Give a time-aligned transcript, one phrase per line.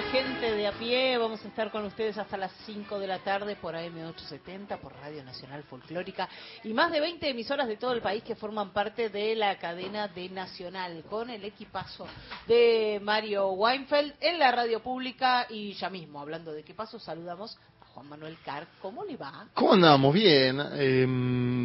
[0.00, 1.18] Gente de a pie.
[1.18, 5.22] Vamos a estar con ustedes hasta las 5 de la tarde por AM870, por Radio
[5.22, 6.30] Nacional Folclórica
[6.64, 10.08] y más de 20 emisoras de todo el país que forman parte de la cadena
[10.08, 12.06] de Nacional con el equipazo
[12.48, 17.84] de Mario Weinfeld en la radio pública y ya mismo, hablando de equipazo, saludamos a
[17.84, 18.66] Juan Manuel Carr.
[18.80, 19.48] ¿Cómo le va?
[19.52, 20.14] ¿Cómo andamos?
[20.14, 20.58] Bien.
[20.72, 21.06] Eh,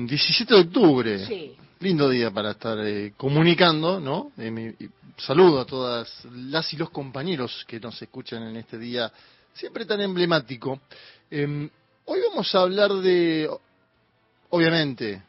[0.05, 1.25] 17 de octubre.
[1.25, 1.55] Sí.
[1.79, 4.31] Lindo día para estar eh, comunicando, ¿no?
[4.37, 4.75] Eh,
[5.17, 9.11] saludo a todas las y los compañeros que nos escuchan en este día
[9.53, 10.79] siempre tan emblemático.
[11.31, 11.69] Eh,
[12.05, 13.49] hoy vamos a hablar de,
[14.49, 15.23] obviamente,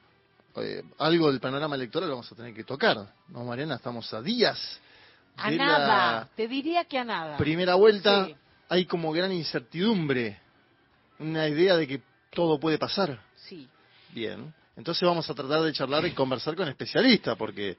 [0.57, 2.97] eh, algo del panorama electoral vamos a tener que tocar,
[3.29, 3.77] ¿no, Mariana?
[3.77, 4.81] Estamos a días
[5.37, 7.37] A de nada, la te diría que a nada.
[7.37, 8.27] primera vuelta.
[8.27, 8.37] Sí.
[8.71, 10.39] Hay como gran incertidumbre,
[11.19, 13.19] una idea de que todo puede pasar.
[13.35, 13.67] Sí.
[14.13, 17.79] Bien, entonces vamos a tratar de charlar y conversar con especialistas, porque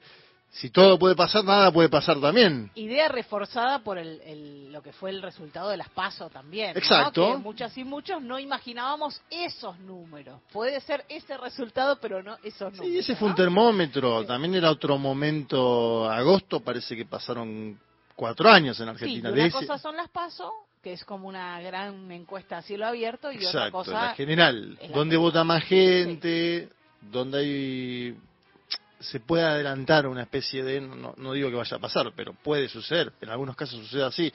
[0.51, 2.71] si todo puede pasar, nada puede pasar también.
[2.75, 6.73] Idea reforzada por el, el- lo que fue el resultado de las PASO también.
[6.73, 6.79] ¿no?
[6.79, 7.33] Exacto.
[7.33, 10.41] Que muchas y muchos no imaginábamos esos números.
[10.51, 12.87] Puede ser ese resultado, pero no esos números.
[12.87, 13.35] Sí, ese fue un ¿no?
[13.37, 17.79] termómetro, también era otro momento, agosto, parece que pasaron
[18.15, 19.29] cuatro años en Sí, Argentina.
[19.29, 22.87] de una ese- cosa son las PASO, que es como una gran encuesta a cielo
[22.87, 23.91] abierto, y otra Exacto, cosa...
[23.91, 26.69] la general, la donde vota más gente,
[27.01, 28.17] donde hay
[28.99, 32.67] se puede adelantar una especie de, no, no digo que vaya a pasar, pero puede
[32.67, 34.31] suceder, en algunos casos sucede así,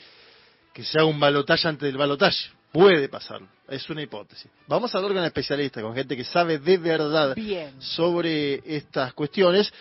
[0.73, 2.51] que se haga un balotaje antes del balotaje.
[2.73, 4.51] Puede pasar, es una hipótesis.
[4.67, 7.81] Vamos a hablar con especialistas, con gente que sabe de verdad Bien.
[7.81, 9.73] sobre estas cuestiones.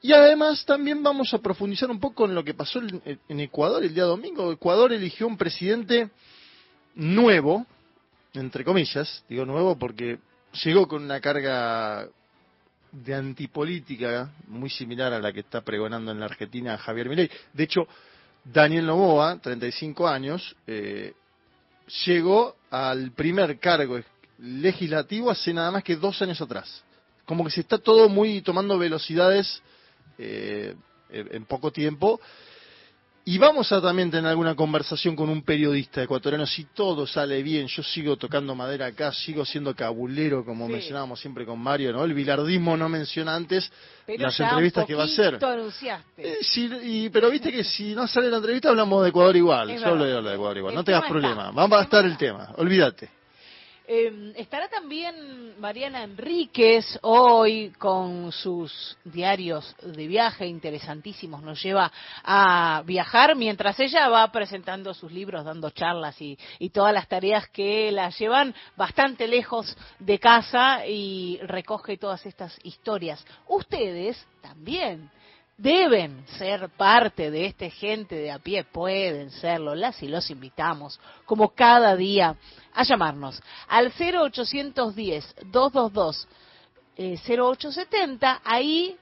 [0.00, 3.84] Y además también vamos a profundizar un poco en lo que pasó en, en Ecuador
[3.84, 4.50] el día domingo.
[4.50, 6.08] Ecuador eligió un presidente
[6.94, 7.66] nuevo,
[8.32, 10.18] entre comillas, digo nuevo porque
[10.64, 12.08] llegó con una carga
[12.92, 17.30] de antipolítica muy similar a la que está pregonando en la Argentina Javier Milei.
[17.52, 17.86] De hecho,
[18.44, 21.12] Daniel Novoa, 35 años, eh,
[22.06, 23.98] llegó al primer cargo
[24.38, 26.82] legislativo hace nada más que dos años atrás.
[27.24, 29.62] Como que se está todo muy tomando velocidades
[30.18, 30.74] eh,
[31.10, 32.20] en en poco tiempo.
[33.30, 36.46] Y vamos a también tener alguna conversación con un periodista ecuatoriano.
[36.46, 40.72] Si todo sale bien, yo sigo tocando madera acá, sigo siendo cabulero, como Sí.
[40.72, 42.04] mencionábamos siempre con Mario, ¿no?
[42.04, 43.70] El bilardismo no menciona antes
[44.06, 45.38] Pero las entrevistas que va a hacer.
[46.16, 49.68] Eh, sí, y, pero viste que si no sale la entrevista hablamos de Ecuador igual.
[49.72, 50.72] Es Yo hablo de Ecuador igual.
[50.72, 51.48] El No tengas problema.
[51.48, 51.50] está.
[51.50, 52.54] Vamos a estar el tema.
[52.56, 53.17] Olvídate.
[53.90, 61.42] Eh, estará también Mariana Enríquez hoy con sus diarios de viaje interesantísimos.
[61.42, 61.90] Nos lleva
[62.22, 67.48] a viajar mientras ella va presentando sus libros, dando charlas y, y todas las tareas
[67.48, 73.24] que la llevan bastante lejos de casa y recoge todas estas historias.
[73.46, 75.10] Ustedes también
[75.58, 81.00] deben ser parte de este gente de a pie, pueden serlo, las y los invitamos,
[81.26, 82.36] como cada día,
[82.78, 86.26] a llamarnos al 0810-222.
[86.96, 88.96] eh, 0870, ahí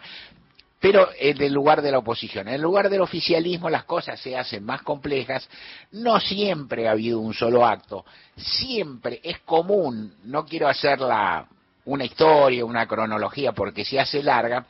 [0.83, 2.49] Pero en el lugar de la oposición.
[2.49, 5.47] En el lugar del oficialismo las cosas se hacen más complejas.
[5.93, 8.03] No siempre ha habido un solo acto.
[8.35, 11.47] Siempre es común, no quiero hacerla
[11.85, 14.65] una historia, una cronología porque se hace larga,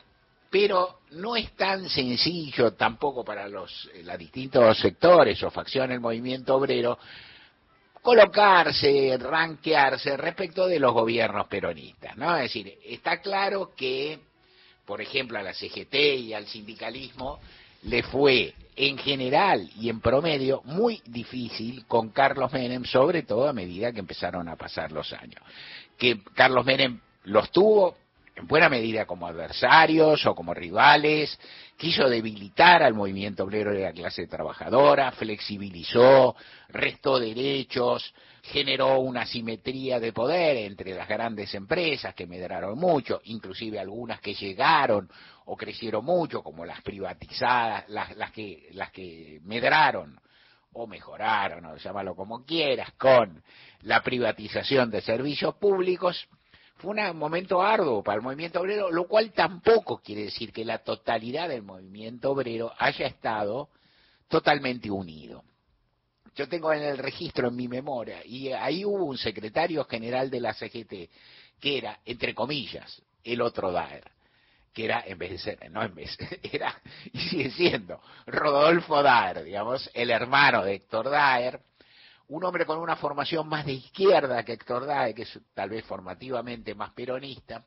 [0.48, 6.54] pero no es tan sencillo tampoco para los, eh, distintos sectores o facciones del movimiento
[6.54, 6.96] obrero
[8.02, 12.36] colocarse, ranquearse respecto de los gobiernos peronistas, ¿no?
[12.36, 14.20] Es decir, está claro que
[14.86, 17.40] por ejemplo, a la CGT y al sindicalismo,
[17.82, 23.52] le fue en general y en promedio muy difícil con Carlos Menem, sobre todo a
[23.52, 25.42] medida que empezaron a pasar los años.
[25.98, 27.96] Que Carlos Menem los tuvo
[28.36, 31.38] en buena medida como adversarios o como rivales,
[31.76, 36.34] quiso debilitar al movimiento obrero de la clase trabajadora, flexibilizó,
[36.68, 43.78] restó derechos, generó una simetría de poder entre las grandes empresas que medraron mucho, inclusive
[43.78, 45.08] algunas que llegaron
[45.46, 50.18] o crecieron mucho, como las privatizadas, las, las que, las que medraron
[50.72, 53.42] o mejoraron, o llámalo como quieras, con
[53.82, 56.28] la privatización de servicios públicos,
[56.84, 60.78] fue un momento arduo para el movimiento obrero, lo cual tampoco quiere decir que la
[60.78, 63.70] totalidad del movimiento obrero haya estado
[64.28, 65.42] totalmente unido.
[66.36, 70.40] Yo tengo en el registro en mi memoria, y ahí hubo un secretario general de
[70.40, 71.10] la CGT,
[71.60, 74.10] que era, entre comillas, el otro Daer,
[74.72, 76.74] que era, en vez de ser, no en vez, era,
[77.12, 81.60] y sigue siendo, Rodolfo Daer, digamos, el hermano de Héctor Daer,
[82.28, 85.84] un hombre con una formación más de izquierda que Héctor Dae, que es tal vez
[85.84, 87.64] formativamente más peronista,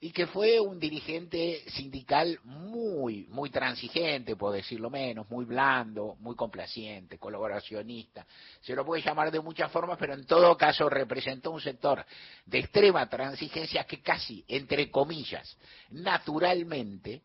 [0.00, 6.34] y que fue un dirigente sindical muy, muy transigente, por decirlo menos, muy blando, muy
[6.34, 8.26] complaciente, colaboracionista.
[8.62, 12.04] Se lo puede llamar de muchas formas, pero en todo caso representó un sector
[12.46, 15.56] de extrema transigencia que casi, entre comillas,
[15.90, 17.22] naturalmente,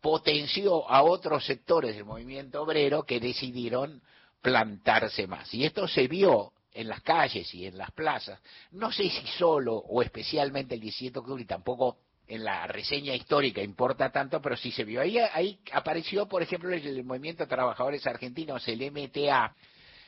[0.00, 4.02] potenció a otros sectores del movimiento obrero que decidieron
[4.46, 5.52] plantarse más.
[5.54, 8.38] Y esto se vio en las calles y en las plazas,
[8.70, 11.96] no sé si solo o especialmente el 17 de octubre tampoco
[12.28, 15.00] en la reseña histórica importa tanto, pero sí se vio.
[15.00, 19.52] Ahí, ahí apareció, por ejemplo, el, movimiento de trabajadores argentinos, el MTA,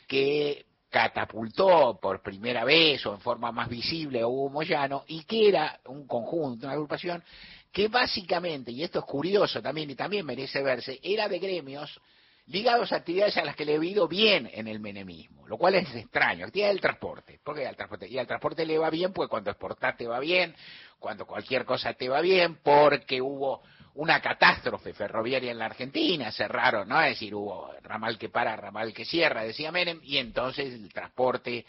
[0.07, 5.49] que catapultó por primera vez o en forma más visible a Hugo Moyano y que
[5.49, 7.25] era un conjunto, una agrupación
[7.73, 12.01] que básicamente, y esto es curioso también y también merece verse, era de gremios
[12.49, 15.75] ligados a actividades a las que le he ido bien en el menemismo, lo cual
[15.75, 16.47] es extraño.
[16.47, 17.39] Actividad del transporte.
[17.45, 18.09] ¿Por qué al transporte?
[18.09, 20.55] Y al transporte le va bien, pues cuando exportar te va bien,
[20.99, 23.63] cuando cualquier cosa te va bien, porque hubo
[23.95, 27.03] una catástrofe ferroviaria en la Argentina, cerraron, ¿no?
[27.03, 31.67] Es decir, hubo ramal que para, ramal que cierra, decía Menem, y entonces el transporte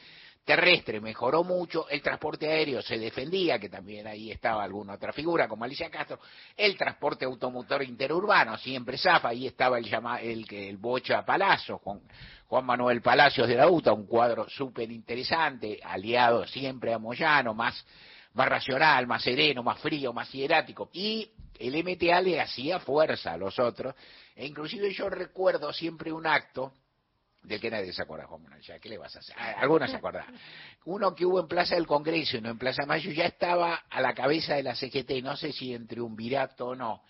[0.50, 5.48] terrestre mejoró mucho, el transporte aéreo se defendía, que también ahí estaba alguna otra figura
[5.48, 6.19] como Alicia Castro,
[6.57, 12.66] el transporte automotor interurbano siempre zafa, ahí estaba el llama, el, el Bocha Palazzo, Juan
[12.66, 17.86] Manuel Palacios de la UTA, un cuadro súper interesante, aliado siempre a Moyano, más,
[18.34, 21.30] más racional, más sereno, más frío, más hierático, y
[21.60, 23.94] el MTA le hacía fuerza a los otros,
[24.36, 26.74] e inclusive yo recuerdo siempre un acto,
[27.44, 29.36] del que nadie se acuerda, Juan ya, ¿qué le vas a hacer?
[29.38, 30.26] Ah, algunos se acuerdan.
[30.86, 34.02] Uno que hubo en Plaza del Congreso y no en Plaza Mayo ya estaba a
[34.02, 37.02] la cabeza de la CGT, no sé si entre un virato o no.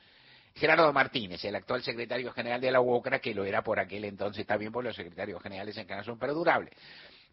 [0.56, 4.46] Gerardo Martínez, el actual secretario general de la UOCRA, que lo era por aquel entonces
[4.46, 6.74] también por los secretarios generales en Canal son perdurables.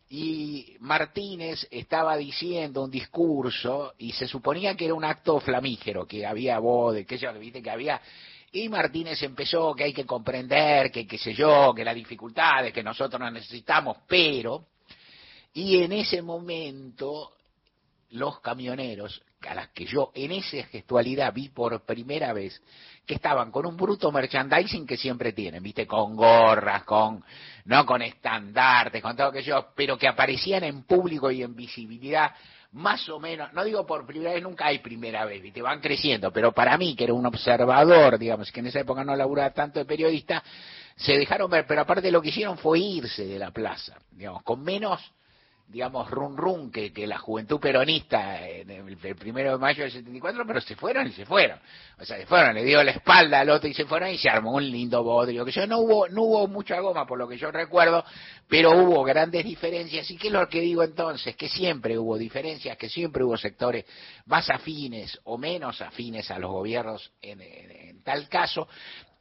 [0.08, 6.24] Y Martínez estaba diciendo un discurso y se suponía que era un acto flamígero, que
[6.24, 8.00] había voz, que viste, que había
[8.52, 12.82] y Martínez empezó que hay que comprender, que qué sé yo, que las dificultades, que
[12.82, 14.66] nosotros no necesitamos, pero,
[15.52, 17.32] y en ese momento
[18.10, 22.60] los camioneros, a las que yo en esa gestualidad vi por primera vez,
[23.04, 27.22] que estaban con un bruto merchandising que siempre tienen, viste, con gorras, con,
[27.66, 32.32] no con estandartes, con todo aquello, pero que aparecían en público y en visibilidad
[32.76, 36.30] más o menos, no digo por primera vez, nunca hay primera vez, te van creciendo,
[36.30, 39.78] pero para mí, que era un observador, digamos, que en esa época no laburaba tanto
[39.78, 40.44] de periodista,
[40.94, 44.62] se dejaron ver, pero aparte lo que hicieron fue irse de la plaza, digamos, con
[44.62, 45.00] menos
[45.68, 50.44] digamos, run run que, que la juventud peronista en el, primero de mayo del 74,
[50.46, 51.58] pero se fueron y se fueron.
[51.98, 54.28] O sea, se fueron, le dio la espalda al otro y se fueron y se
[54.28, 55.44] armó un lindo bodrio.
[55.44, 58.04] Que yo no hubo, no hubo mucha goma por lo que yo recuerdo,
[58.48, 60.08] pero hubo grandes diferencias.
[60.10, 61.34] ¿Y qué es lo que digo entonces?
[61.34, 63.84] Que siempre hubo diferencias, que siempre hubo sectores
[64.26, 68.68] más afines o menos afines a los gobiernos en, en tal caso,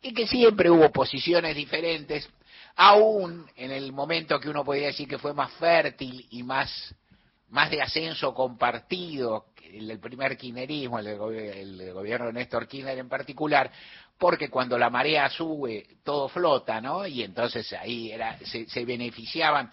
[0.01, 2.29] y que siempre hubo posiciones diferentes
[2.75, 6.93] aún en el momento que uno podría decir que fue más fértil y más,
[7.49, 13.71] más de ascenso compartido, el primer kirchnerismo, el del, gobierno de Néstor Kirchner en particular,
[14.17, 17.05] porque cuando la marea sube, todo flota, ¿no?
[17.05, 19.71] Y entonces ahí era, se, se beneficiaban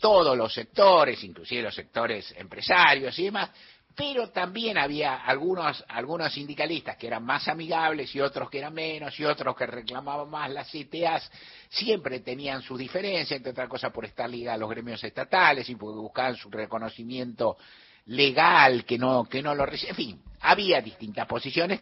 [0.00, 3.50] todos los sectores, inclusive los sectores empresarios y demás,
[3.98, 9.18] pero también había algunos, algunos sindicalistas que eran más amigables y otros que eran menos
[9.18, 11.28] y otros que reclamaban más las CTAs,
[11.68, 15.74] siempre tenían sus diferencias, entre otras cosas por estar ligados a los gremios estatales y
[15.74, 17.56] porque buscaban su reconocimiento
[18.06, 21.80] legal que no, que no lo en fin, había distintas posiciones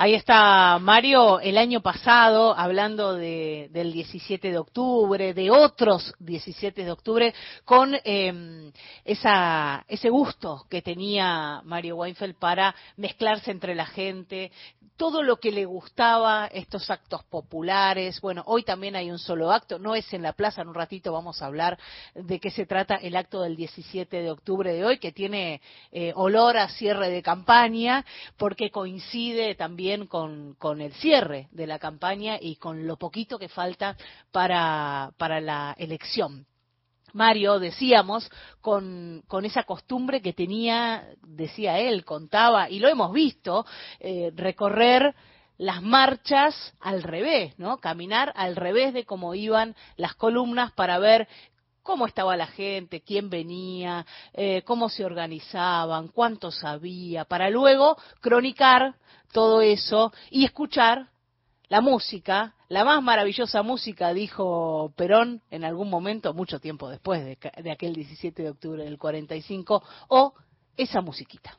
[0.00, 6.84] Ahí está Mario, el año pasado, hablando de, del 17 de octubre, de otros 17
[6.84, 8.70] de octubre, con eh,
[9.04, 14.52] esa, ese gusto que tenía Mario Weinfeld para mezclarse entre la gente,
[14.98, 18.20] todo lo que le gustaba, estos actos populares.
[18.20, 21.12] Bueno, hoy también hay un solo acto, no es en la plaza, en un ratito
[21.12, 21.78] vamos a hablar
[22.14, 25.62] de qué se trata el acto del 17 de octubre de hoy, que tiene
[25.92, 28.04] eh, olor a cierre de campaña,
[28.36, 33.96] porque coincide también con, el cierre de la campaña y con lo poquito que falta
[34.32, 36.44] para, para la elección.
[37.12, 43.64] Mario, decíamos, con, con, esa costumbre que tenía, decía él, contaba, y lo hemos visto,
[44.00, 45.14] eh, recorrer
[45.58, 47.78] las marchas al revés, ¿no?
[47.78, 51.28] Caminar al revés de cómo iban las columnas para ver
[51.82, 58.94] cómo estaba la gente, quién venía, eh, cómo se organizaban, cuánto sabía, para luego cronicar
[59.32, 61.08] todo eso y escuchar
[61.68, 67.38] la música, la más maravillosa música, dijo Perón en algún momento, mucho tiempo después de,
[67.62, 70.34] de aquel 17 de octubre del 45, o
[70.76, 71.58] esa musiquita.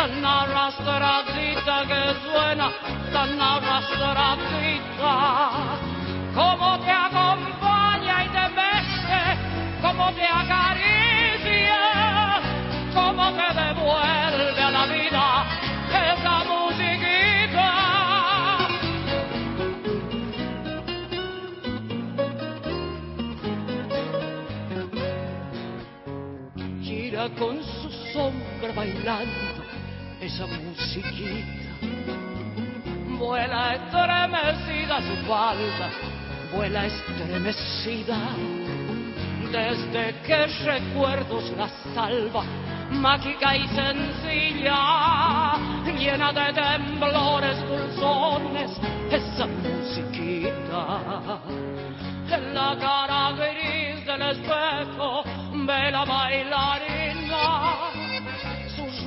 [0.00, 2.68] tan arrastradita que suena,
[3.12, 5.14] tan arrastradita,
[6.34, 9.22] como te acompaña y te mece,
[9.82, 11.82] como te acaricia,
[12.94, 15.26] como te devuelve a la vida
[16.08, 17.70] esa musiquita.
[26.80, 29.49] Gira con su sombra bailando
[30.30, 31.74] esa musiquita.
[33.18, 35.88] Vuela estremecida su falda,
[36.52, 38.18] vuela estremecida.
[39.50, 42.44] Desde que recuerdos la salva,
[42.90, 45.56] mágica y sencilla,
[45.98, 48.70] llena de temblores dulzones,
[49.10, 51.40] esa musiquita.
[52.30, 55.24] En la cara gris del espejo
[55.66, 56.99] ve la bailarina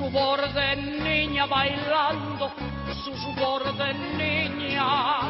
[0.04, 2.50] su de niña bailando,
[3.02, 5.20] su rubor de niña,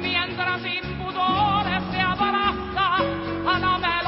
[0.00, 4.05] mientras sin pudores se abraza a la melodía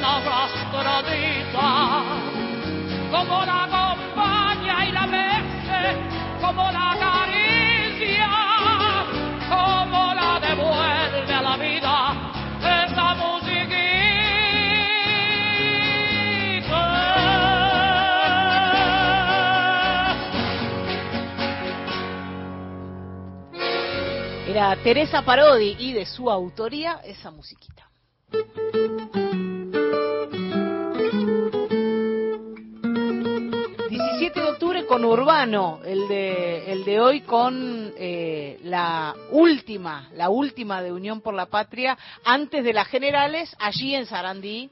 [0.00, 1.68] tan arrastradita,
[3.10, 5.96] como la acompaña y la mece,
[6.40, 8.30] como la acaricia,
[9.48, 13.40] como la devuelve a la vida esa musiquita.
[24.48, 27.88] Era Teresa Parodi y de su autoría esa musiquita.
[34.90, 40.30] 17 de octubre con Urbano, el de, el de hoy con eh, la última, la
[40.30, 44.68] última de Unión por la Patria, antes de las generales, allí en Sarandí,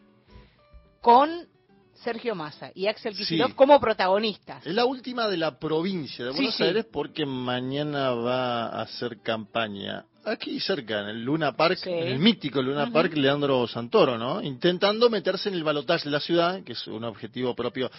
[1.01, 1.47] con
[1.95, 4.67] Sergio Massa y Axel Kicillof como protagonistas.
[4.67, 10.05] Es la última de la provincia de Buenos Aires porque mañana va a hacer campaña
[10.25, 14.43] aquí cerca, en el Luna Park, en el mítico Luna Park Leandro Santoro, ¿no?
[14.43, 17.91] Intentando meterse en el balotaje de la ciudad, que es un objetivo propio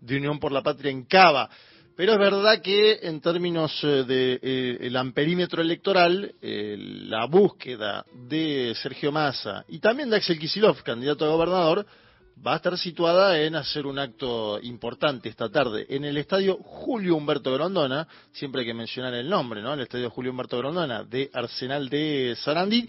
[0.00, 1.48] de Unión por la Patria en Cava.
[1.96, 8.74] Pero es verdad que en términos eh, de eh, amperímetro electoral, eh, la búsqueda de
[8.82, 11.86] Sergio Massa y también de Axel Kicillof, candidato a gobernador,
[12.46, 17.16] va a estar situada en hacer un acto importante esta tarde en el estadio Julio
[17.16, 19.72] Humberto Grondona, siempre hay que mencionar el nombre, ¿no?
[19.72, 22.86] El estadio Julio Humberto Grondona de Arsenal de Sarandí.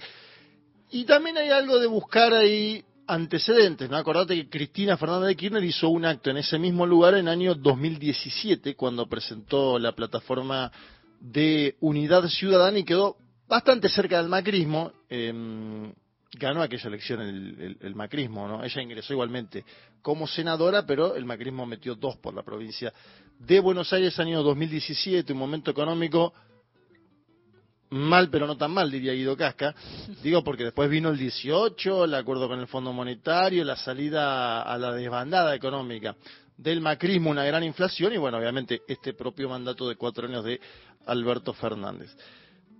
[0.92, 3.98] Y también hay algo de buscar ahí antecedentes, ¿no?
[3.98, 7.56] Acordate que Cristina Fernández de Kirchner hizo un acto en ese mismo lugar en año
[7.56, 10.72] 2017 cuando presentó la plataforma
[11.20, 14.92] de Unidad Ciudadana y quedó bastante cerca del macrismo.
[15.10, 15.94] em,
[16.34, 18.64] ganó aquella elección el, el- el macrismo, ¿no?
[18.64, 19.64] Ella ingresó igualmente
[20.02, 22.94] como senadora, pero el macrismo metió dos por la provincia
[23.40, 26.34] de Buenos Aires, año 2017, un momento económico
[27.90, 29.74] mal, pero no tan mal, diría Guido Casca.
[30.24, 34.78] Digo porque después vino el 18, el acuerdo con el Fondo Monetario, la salida a
[34.78, 36.16] la desbandada económica
[36.58, 40.60] del macrismo, una gran inflación y, bueno, obviamente este propio mandato de cuatro años de
[41.06, 42.16] Alberto Fernández.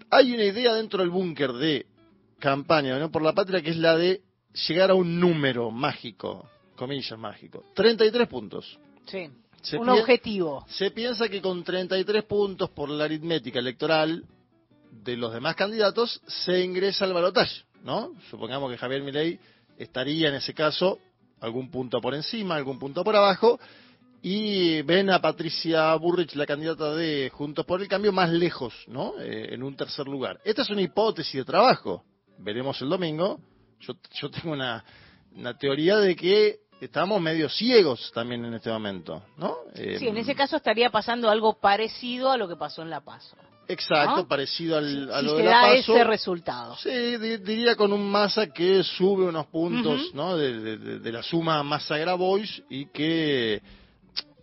[0.10, 1.86] Hay una idea dentro del búnker de
[2.40, 4.22] campaña Unión por la Patria que es la de
[4.68, 8.80] llegar a un número mágico, comillas mágico, 33 puntos.
[9.06, 9.30] Sí.
[9.62, 10.66] Se un objetivo.
[10.70, 14.24] Se piensa que con 33 puntos por la aritmética electoral
[15.04, 18.12] de los demás candidatos se ingresa al balotaje, ¿no?
[18.30, 19.40] Supongamos que Javier Milei
[19.78, 21.00] estaría en ese caso
[21.40, 23.60] algún punto por encima, algún punto por abajo,
[24.22, 29.14] y ven a Patricia Burrich, la candidata de Juntos por el Cambio, más lejos, ¿no?
[29.20, 30.40] Eh, en un tercer lugar.
[30.44, 32.04] Esta es una hipótesis de trabajo.
[32.40, 33.40] Veremos el domingo.
[33.80, 34.84] Yo, yo tengo una,
[35.36, 39.58] una teoría de que estamos medio ciegos también en este momento, ¿no?
[39.76, 43.02] Sí, en Eh, ese caso estaría pasando algo parecido a lo que pasó en La
[43.02, 43.38] Paso.
[43.68, 44.28] Exacto, ¿no?
[44.28, 45.94] parecido al, a si lo se de la da PASO.
[45.94, 46.76] ese resultado.
[46.78, 50.14] Sí, di- diría con un masa que sube unos puntos.
[50.14, 50.38] ¿no?
[50.38, 53.62] de, de- de- de la suma masa Grabois y que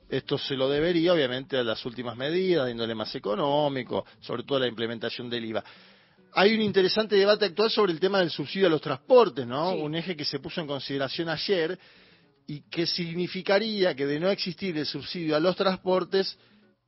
[0.08, 4.58] esto se lo debería obviamente a las últimas medidas de índole más económico, sobre todo
[4.58, 5.64] a la implementación del IVA.
[6.36, 9.72] Hay un interesante debate actual sobre el tema del subsidio a los transportes, ¿no?
[9.72, 9.78] Sí.
[9.80, 11.78] Un eje que se puso en consideración ayer
[12.46, 16.36] y que significaría que de no existir el subsidio a los transportes,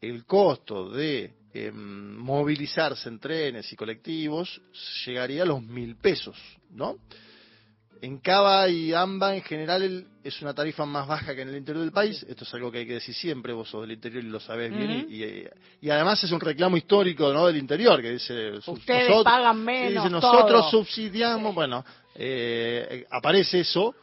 [0.00, 4.60] el costo de em, movilizarse en trenes y colectivos
[5.06, 6.36] llegaría a los mil pesos,
[6.70, 6.96] ¿no?
[8.02, 11.82] En Cava y AMBA en general es una tarifa más baja que en el interior
[11.82, 14.28] del país, esto es algo que hay que decir siempre, vos sos del interior y
[14.28, 15.44] lo sabés bien, y, y-
[15.80, 17.46] y además es un reclamo histórico ¿no?
[17.46, 18.50] del interior, que dice...
[18.66, 20.04] Ustedes nosotros- pagan menos.
[20.04, 20.70] dice, nosotros todo.
[20.70, 23.94] subsidiamos, bueno, eh, aparece eso.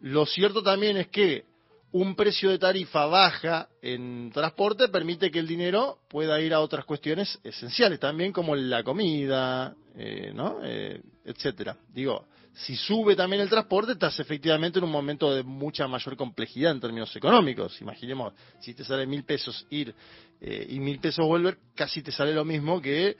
[0.00, 1.44] Lo cierto también es que
[1.92, 6.84] un precio de tarifa baja en transporte permite que el dinero pueda ir a otras
[6.84, 10.58] cuestiones esenciales también, como la comida, eh, ¿no?
[10.62, 11.76] Eh, etcétera.
[11.92, 16.72] Digo, si sube también el transporte, estás efectivamente en un momento de mucha mayor complejidad
[16.72, 17.80] en términos económicos.
[17.80, 19.94] Imaginemos, si te sale mil pesos ir
[20.40, 23.16] eh, y mil pesos volver, casi te sale lo mismo que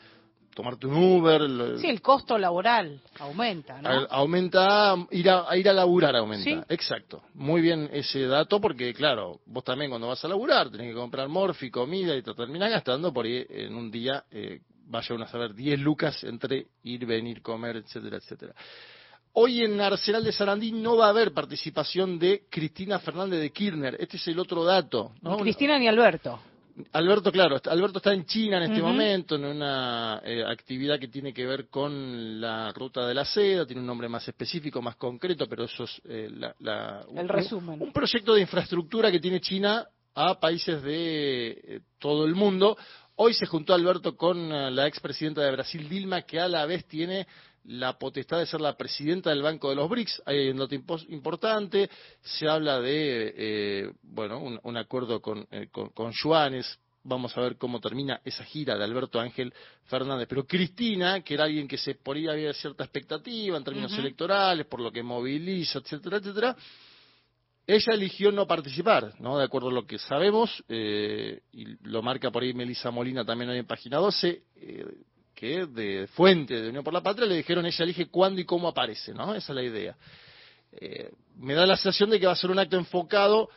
[0.54, 1.40] tomarte un Uber.
[1.42, 3.88] lo- Sí, el costo laboral aumenta, ¿no?
[4.10, 6.44] aumenta, ir a, a ir a laburar aumenta.
[6.44, 6.56] Sí.
[6.68, 7.22] Exacto.
[7.34, 11.28] Muy bien ese dato porque, claro, vos también cuando vas a laburar tenés que comprar
[11.28, 15.28] morfi, comida y te terminás gastando por ahí en un día, eh, vaya uno a
[15.28, 18.54] saber, 10 lucas entre ir, venir, comer, etcétera, etcétera.
[19.34, 23.96] Hoy en Arsenal de Sarandí no va a haber participación de Cristina Fernández de Kirchner.
[23.98, 25.12] Este es el otro dato.
[25.22, 25.36] ¿no?
[25.36, 26.38] Ni Cristina ni Alberto.
[26.92, 31.08] Alberto, claro, está- Alberto está en China en este momento, en una eh, actividad que
[31.08, 34.96] tiene que ver con la ruta de la seda, tiene un nombre más específico, más
[34.96, 37.82] concreto, pero eso es eh, la- la- El un- resumen.
[37.82, 42.76] Un proyecto de infraestructura que tiene China a países de eh, todo el mundo.
[43.16, 47.26] Hoy se juntó Alberto con la expresidenta de Brasil, Dilma, que a la vez tiene
[47.64, 50.22] la potestad de ser la presidenta del Banco de los BRICS.
[50.26, 51.88] Hay un dato impo- importante,
[52.20, 56.78] se habla de eh, bueno un, un acuerdo con, eh, con, con yuanes.
[57.04, 59.52] Vamos a ver cómo termina esa gira de Alberto Ángel
[59.86, 60.28] Fernández.
[60.28, 64.66] Pero Cristina, que era alguien que se por ahí había cierta expectativa en términos electorales,
[64.66, 66.56] por lo que moviliza, etcétera, etcétera,
[67.66, 69.38] ella eligió no participar, ¿no?
[69.38, 73.50] De acuerdo a lo que sabemos, eh, y lo marca por ahí Melisa Molina también
[73.50, 74.84] hoy en página 12, eh,
[75.42, 78.68] que de fuente de Unión por la Patria le dijeron ella elige cuándo y cómo
[78.68, 79.34] aparece, ¿no?
[79.34, 79.96] Esa es la idea.
[80.70, 83.48] Eh, me da la sensación de que va a ser un acto enfocado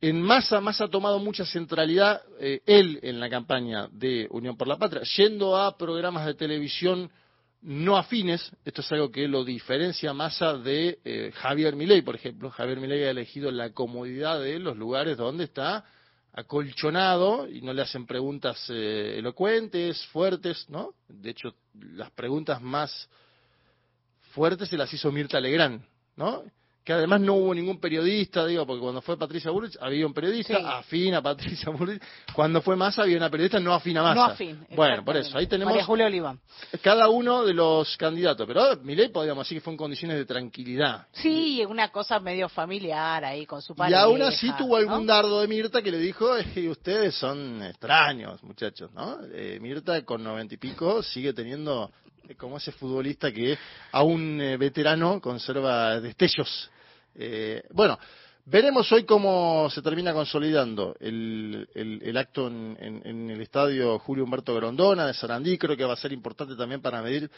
[0.00, 4.66] en Massa, Massa ha tomado mucha centralidad, eh, él en la campaña de Unión por
[4.66, 7.10] la Patria, yendo a programas de televisión
[7.60, 12.48] no afines, esto es algo que lo diferencia Massa de eh, Javier Milei, por ejemplo.
[12.48, 15.84] Javier Milei ha elegido la comodidad de los lugares donde está
[16.36, 20.94] acolchonado y no le hacen preguntas eh, elocuentes, fuertes, ¿no?
[21.08, 23.08] De hecho, las preguntas más
[24.32, 25.82] fuertes se las hizo Mirta Legrand,
[26.14, 26.44] ¿no?
[26.86, 30.56] Que además no hubo ningún periodista, digo, porque cuando fue Patricia Bullrich había un periodista
[30.56, 30.64] Sí.
[30.64, 32.00] afín a Patricia Bullrich,
[32.32, 34.14] cuando fue Massa había una periodista no afín a Massa.
[34.14, 34.64] No afín.
[34.70, 36.36] Bueno, por eso, ahí tenemos María Julia
[36.80, 41.08] cada uno de los candidatos, pero Milei podríamos decir que fue en condiciones de tranquilidad.
[41.10, 44.02] Sí, una cosa medio familiar ahí con su Y pareja.
[44.02, 45.12] aún así tuvo algún ¿no?
[45.12, 49.18] dardo de Mirta que le dijo, "Eh, ustedes son extraños, muchachos, ¿no?
[49.32, 51.90] Eh, Mirta con noventa y pico sigue teniendo
[52.28, 53.58] eh, como ese futbolista que
[53.90, 56.70] a un eh, veterano conserva destellos.
[57.18, 57.98] Eh, bueno,
[58.44, 63.98] veremos hoy cómo se termina consolidando el, el- el acto en, en- en el estadio
[63.98, 65.56] Julio Humberto Grondona de Sarandí.
[65.58, 67.30] Creo que va a ser importante también para medir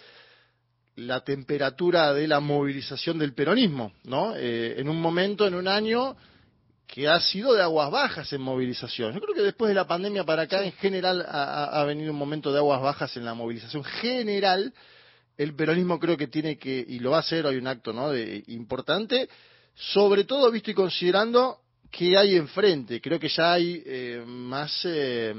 [0.96, 4.34] la temperatura de la movilización del peronismo, ¿no?
[4.36, 6.16] Eh, en un momento, en un año
[6.88, 9.12] que ha sido de aguas bajas en movilización.
[9.14, 12.10] Yo creo que después de la pandemia para acá, en general, ha, ha- ha venido
[12.12, 14.72] un momento de aguas bajas en la movilización general.
[15.36, 18.10] El peronismo creo que tiene que, y lo va a hacer, hay un acto ¿no?
[18.10, 19.28] de, importante,
[19.78, 21.60] sobre todo visto y considerando
[21.90, 23.00] que hay enfrente.
[23.00, 25.32] Creo que ya hay eh, más eh,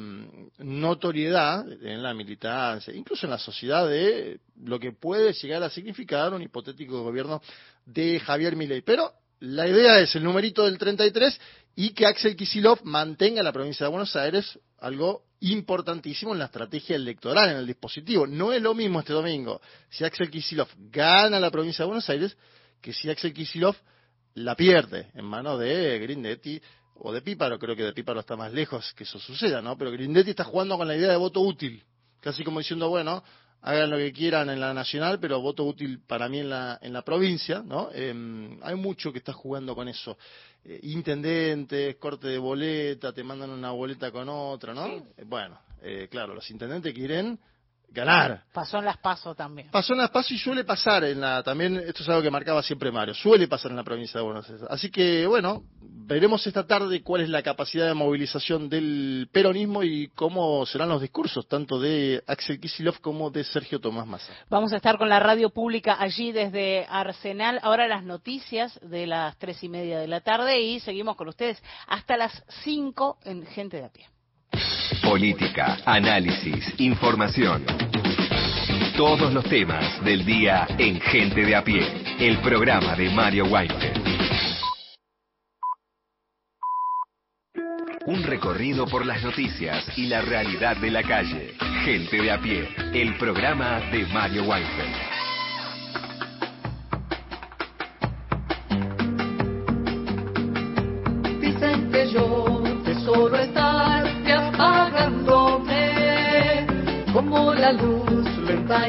[0.59, 6.33] notoriedad en la militancia, incluso en la sociedad, de lo que puede llegar a significar
[6.33, 7.41] un hipotético gobierno
[7.85, 8.81] de Javier Milei.
[8.81, 11.39] Pero la idea es el numerito del 33
[11.75, 16.95] y que Axel Kisilov mantenga la provincia de Buenos Aires, algo importantísimo en la estrategia
[16.95, 18.25] electoral, en el dispositivo.
[18.25, 22.35] No es lo mismo este domingo si Axel Kisilov gana la provincia de Buenos Aires
[22.81, 23.75] que si Axel Kisilov
[24.35, 26.61] la pierde en manos de Grindetti
[26.95, 27.59] o de Píparo.
[27.59, 29.77] Creo que de Píparo está más lejos que eso suceda, ¿no?
[29.77, 31.83] Pero Grindetti está jugando con la idea de voto útil,
[32.19, 33.23] casi como diciendo, bueno,
[33.61, 36.93] hagan lo que quieran en la nacional, pero voto útil para mí en la, en
[36.93, 37.89] la provincia, ¿no?
[37.93, 40.17] Eh, hay mucho que está jugando con eso.
[40.63, 44.87] Eh, intendentes, corte de boleta, te mandan una boleta con otra, ¿no?
[44.87, 45.03] Sí.
[45.17, 47.39] Eh, bueno, eh, claro, los intendentes quieren
[47.91, 48.43] ganar.
[48.53, 49.69] Pasó en las PASO también.
[49.71, 52.61] Pasó en las PASO y suele pasar en la, también, esto es algo que marcaba
[52.63, 54.65] siempre Mario, suele pasar en la provincia de Buenos Aires.
[54.69, 60.07] Así que, bueno, veremos esta tarde cuál es la capacidad de movilización del peronismo y
[60.09, 64.33] cómo serán los discursos, tanto de Axel Kisilov como de Sergio Tomás Massa.
[64.49, 67.59] Vamos a estar con la radio pública allí desde Arsenal.
[67.61, 71.61] Ahora las noticias de las tres y media de la tarde y seguimos con ustedes
[71.87, 74.07] hasta las cinco en Gente de a pie.
[75.03, 77.65] Política, análisis, información.
[78.95, 81.81] Todos los temas del día en Gente de a pie,
[82.19, 84.09] el programa de Mario Weinfeld.
[88.05, 91.53] Un recorrido por las noticias y la realidad de la calle.
[91.85, 95.18] Gente de a pie, el programa de Mario Weinfeld.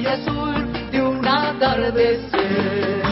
[0.00, 3.02] Y azul de un atardecer.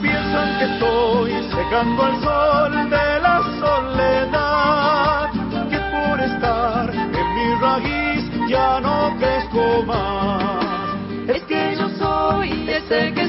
[0.00, 5.30] Piensan que estoy secando el sol de la soledad,
[5.70, 10.96] que por estar en mi raíz ya no crezco más.
[11.28, 13.19] Es que yo soy ese que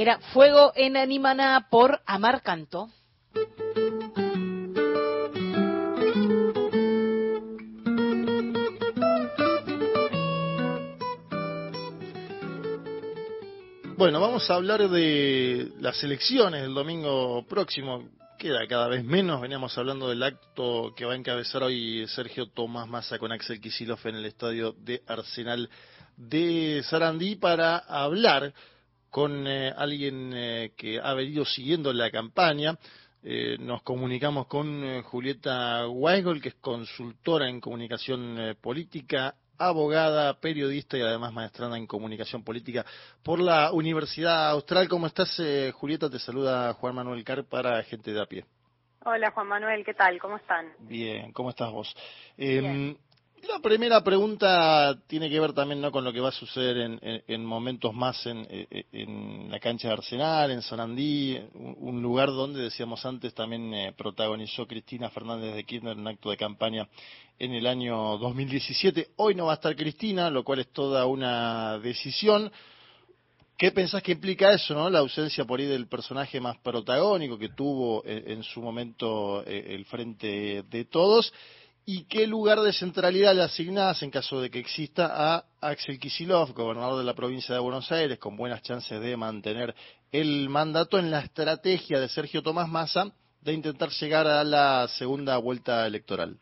[0.00, 2.88] Era Fuego en Animaná por Amar Canto.
[13.96, 18.08] Bueno, vamos a hablar de las elecciones del domingo próximo.
[18.38, 19.40] Queda cada vez menos.
[19.40, 23.98] Veníamos hablando del acto que va a encabezar hoy Sergio Tomás Massa con Axel Kisilov
[24.04, 25.68] en el estadio de Arsenal
[26.16, 28.54] de Sarandí para hablar
[29.10, 32.76] con eh, alguien eh, que ha venido siguiendo la campaña.
[33.22, 40.38] Eh, nos comunicamos con eh, Julieta Weigel, que es consultora en comunicación eh, política, abogada,
[40.38, 42.86] periodista y además maestrada en comunicación política
[43.22, 44.88] por la Universidad Austral.
[44.88, 46.08] ¿Cómo estás, eh, Julieta?
[46.08, 48.44] Te saluda Juan Manuel Car para Gente de a pie.
[49.04, 50.18] Hola Juan Manuel, ¿qué tal?
[50.20, 50.66] ¿Cómo están?
[50.80, 51.94] Bien, ¿cómo estás vos?
[52.36, 52.98] Bien.
[53.46, 55.92] La primera pregunta tiene que ver también ¿no?
[55.92, 59.60] con lo que va a suceder en, en- en momentos más en, en- en la
[59.60, 65.08] cancha de Arsenal, en Sarandí, un, un lugar donde, decíamos antes, también eh, protagonizó Cristina
[65.10, 66.88] Fernández de Kirchner un acto de campaña
[67.38, 69.08] en el año 2017.
[69.16, 72.50] Hoy no va a estar Cristina, lo cual es toda una decisión.
[73.56, 74.88] ¿Qué pensás que implica eso, no?
[74.90, 79.74] La ausencia por ahí del personaje más protagónico que tuvo eh, en su momento eh,
[79.74, 81.32] el frente de todos.
[81.90, 86.52] ¿Y qué lugar de centralidad le asignás en caso de que exista a Axel Kisilov,
[86.52, 89.74] gobernador de la provincia de Buenos Aires, con buenas chances de mantener
[90.12, 93.06] el mandato en la estrategia de Sergio Tomás Massa
[93.40, 96.36] de intentar llegar a la segunda vuelta electoral?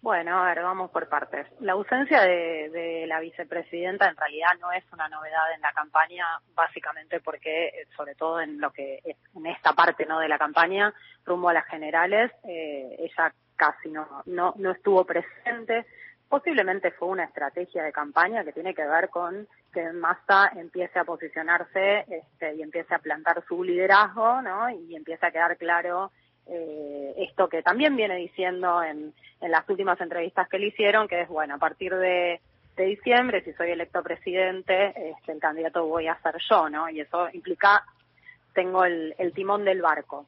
[0.00, 1.46] Bueno, a ver, vamos por partes.
[1.60, 6.24] La ausencia de, de la vicepresidenta en realidad no es una novedad en la campaña,
[6.54, 9.00] básicamente porque, eh, sobre todo en lo que
[9.34, 10.94] en esta parte no de la campaña,
[11.26, 15.86] rumbo a las generales, eh, ella casi no, no, no estuvo presente.
[16.28, 21.04] Posiblemente fue una estrategia de campaña que tiene que ver con que Massa empiece a
[21.04, 24.70] posicionarse este, y empiece a plantar su liderazgo, ¿no?
[24.70, 26.10] Y empiece a quedar claro
[26.46, 31.22] eh, esto que también viene diciendo en, en las últimas entrevistas que le hicieron, que
[31.22, 32.40] es, bueno, a partir de,
[32.76, 36.88] de diciembre, si soy electo presidente, este, el candidato voy a ser yo, ¿no?
[36.88, 37.84] Y eso implica,
[38.52, 40.26] tengo el, el timón del barco.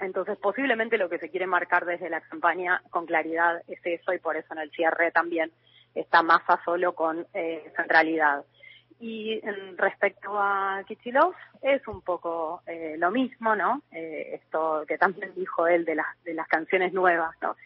[0.00, 4.18] Entonces, posiblemente lo que se quiere marcar desde la campaña con claridad es eso y
[4.18, 5.50] por eso en el cierre también
[5.94, 8.44] está Massa solo con eh, centralidad.
[9.00, 13.82] Y en respecto a Kichilov, es un poco eh, lo mismo, ¿no?
[13.90, 17.56] Eh, esto que también dijo él de las, de las canciones nuevas, ¿no?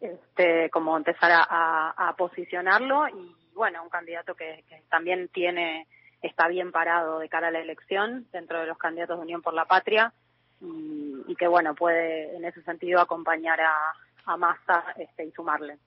[0.00, 5.86] este, como empezar a, a- a posicionarlo y bueno, un candidato que, que también tiene,
[6.22, 9.52] está bien parado de cara a la elección dentro de los candidatos de Unión por
[9.54, 10.12] la Patria
[10.60, 13.94] y, y que bueno, puede en ese sentido acompañar a,
[14.26, 15.78] a Massa este, y sumarle.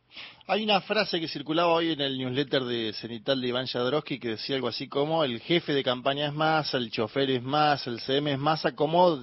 [0.48, 4.30] Hay una frase que circulaba hoy en el newsletter de Cenital de Iván Jadrowski que
[4.30, 8.00] decía algo así como el jefe de campaña es Massa, el chofer es Massa, el
[8.02, 9.18] CM es Massa, como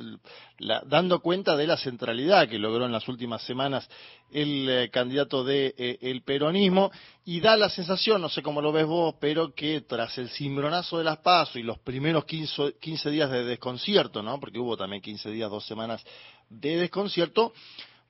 [0.59, 3.89] la- dando cuenta de la centralidad que logró en las últimas semanas
[4.33, 6.91] el eh, candidato de eh, el peronismo
[7.25, 10.99] y da la sensación, no sé cómo lo ves vos, pero que tras el cimbronazo
[10.99, 14.41] de las PASO y los primeros 15, 15 días de desconcierto, ¿no?
[14.41, 16.03] porque hubo también 15 días, dos semanas
[16.49, 17.53] de desconcierto,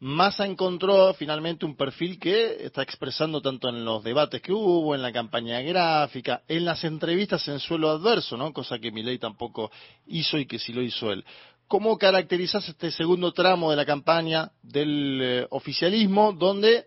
[0.03, 5.03] Massa encontró finalmente un perfil que está expresando tanto en los debates que hubo, en
[5.03, 8.51] la campaña gráfica, en las entrevistas en suelo adverso, ¿no?
[8.55, 9.71] Cosa que Milei tampoco
[10.07, 11.23] hizo y que sí lo hizo él.
[11.69, 16.87] ¿Cómo caracterizas este segundo tramo de la campaña del eh, oficialismo, donde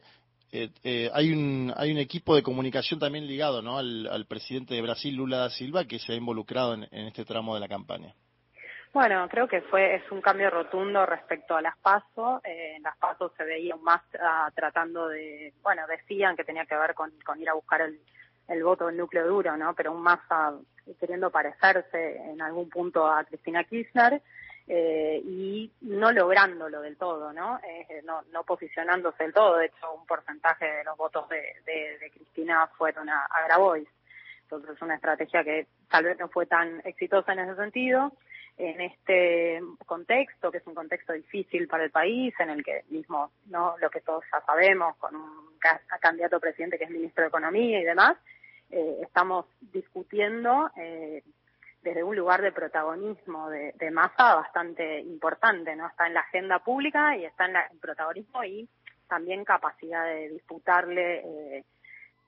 [0.52, 3.78] eh, eh, hay, un, hay un equipo de comunicación también ligado ¿no?
[3.78, 7.60] al, presidente de Brasil, Lula da Silva, que se ha involucrado en este tramo de
[7.60, 8.15] la campaña?
[8.93, 12.41] Bueno, creo que fue es un cambio rotundo respecto a las PASO.
[12.43, 16.77] Eh, en las PASO se veía más ah, tratando de, bueno, decían que tenía que
[16.77, 17.99] ver con, con ir a buscar el,
[18.47, 19.73] el voto del núcleo duro, ¿no?
[19.73, 20.53] Pero un más ah,
[20.99, 24.21] queriendo parecerse en algún punto a Cristina Kirchner
[24.67, 27.60] eh, y no lográndolo del todo, ¿no?
[27.67, 29.58] Eh, no, no posicionándose del todo.
[29.58, 33.89] De hecho, un porcentaje de los votos de, de, Cristina fueron a, a Grabois.
[34.43, 38.13] Entonces, una estrategia que tal vez no fue tan exitosa en ese sentido
[38.57, 43.31] en este contexto, que es un contexto difícil para el país, en el que mismo,
[43.47, 47.29] no lo que todos ya sabemos, con un ca- candidato presidente que es ministro de
[47.29, 48.15] Economía y demás,
[48.69, 51.23] eh, estamos discutiendo eh,
[51.81, 55.87] desde un lugar de protagonismo de, masa bastante importante, ¿no?
[55.87, 58.69] Está en la agenda pública y está en la- protagonismo y
[59.07, 61.21] también capacidad de disputarle
[61.57, 61.63] eh,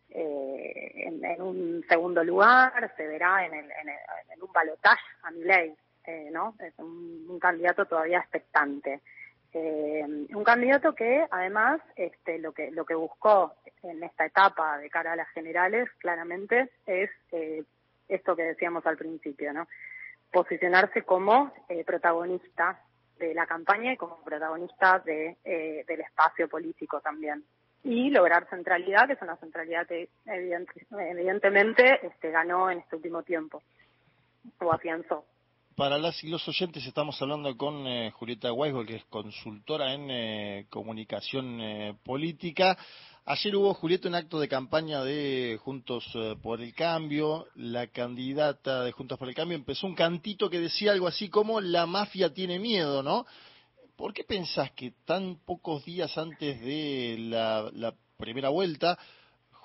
[0.10, 5.04] eh, en, en un segundo lugar, se verá en, el, en, el- en un balotaje
[5.24, 5.74] a mi ley.
[6.08, 6.56] Eh, ¿no?
[6.60, 9.02] Es un, candidato todavía expectante.
[9.54, 14.90] Eh, un candidato que además este, lo que lo que buscó en esta etapa de
[14.90, 17.64] cara a las generales claramente es eh,
[18.10, 19.68] esto que decíamos al principio, ¿no?
[20.32, 22.82] Posicionarse como eh, protagonista
[23.18, 27.44] de la campaña y como protagonista de, eh, del espacio político también
[27.86, 33.22] y lograr centralidad, que es una centralidad que evidente- evidentemente este, ganó en este último
[33.22, 33.62] tiempo
[34.60, 35.24] o afianzó.
[35.76, 40.10] Para las y los oyentes estamos hablando con eh, Julieta Weisgold, que es consultora en
[40.10, 42.78] eh, comunicación eh, política.
[43.26, 47.48] Ayer hubo, Julieta, un acto de campaña de Juntos eh, por el Cambio.
[47.56, 51.60] La candidata de Juntos por el Cambio empezó un cantito que decía algo así como
[51.60, 53.26] la mafia tiene miedo, ¿no?
[53.98, 58.98] ¿Por qué pensás que tan pocos días antes de la primera vuelta,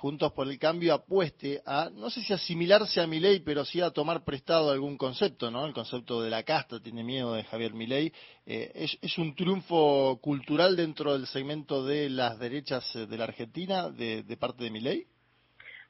[0.00, 3.90] Juntos por el Cambio apueste a, no sé si asimilarse a Milei, pero sí a
[3.90, 5.66] tomar prestado algún concepto, ¿no?
[5.66, 8.10] El concepto de la casta tiene miedo de Javier Milei.
[8.46, 13.24] Eh, es, ¿Es un triunfo cultural dentro del segmento de las derechas eh, de la
[13.24, 15.06] Argentina de, parte de Milei?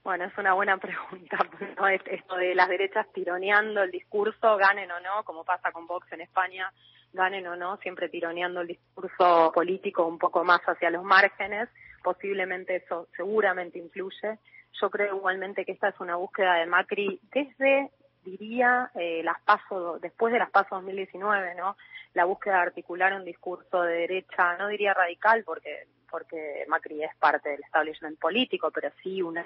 [0.03, 1.39] Bueno, es una buena pregunta.
[1.79, 1.87] ¿no?
[1.87, 6.11] Es- Esto de las derechas tironeando el discurso, ganen o no, como pasa con Vox
[6.11, 6.73] en España,
[7.13, 11.69] ganen o no, siempre tironeando el discurso político un poco más hacia los márgenes.
[12.03, 14.39] Posiblemente eso seguramente influye.
[14.81, 17.91] Yo creo igualmente que esta es una búsqueda de Macri desde,
[18.25, 21.77] diría, eh, las paso, después de las pasos 2019, ¿no?
[22.15, 27.15] La búsqueda de articular un discurso de derecha, no diría radical, porque porque Macri es
[27.17, 29.45] parte del establishment político, pero sí una,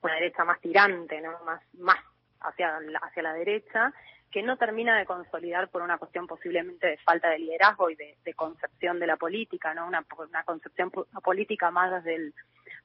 [0.00, 1.40] una derecha más tirante, ¿no?
[1.44, 1.98] Más, más
[2.44, 3.92] hacia la, hacia la derecha,
[4.30, 8.16] que no termina de consolidar por una cuestión posiblemente de falta de liderazgo y de,
[8.24, 9.86] de concepción de la política, ¿no?
[9.86, 12.34] Una, una concepción po- política más desde el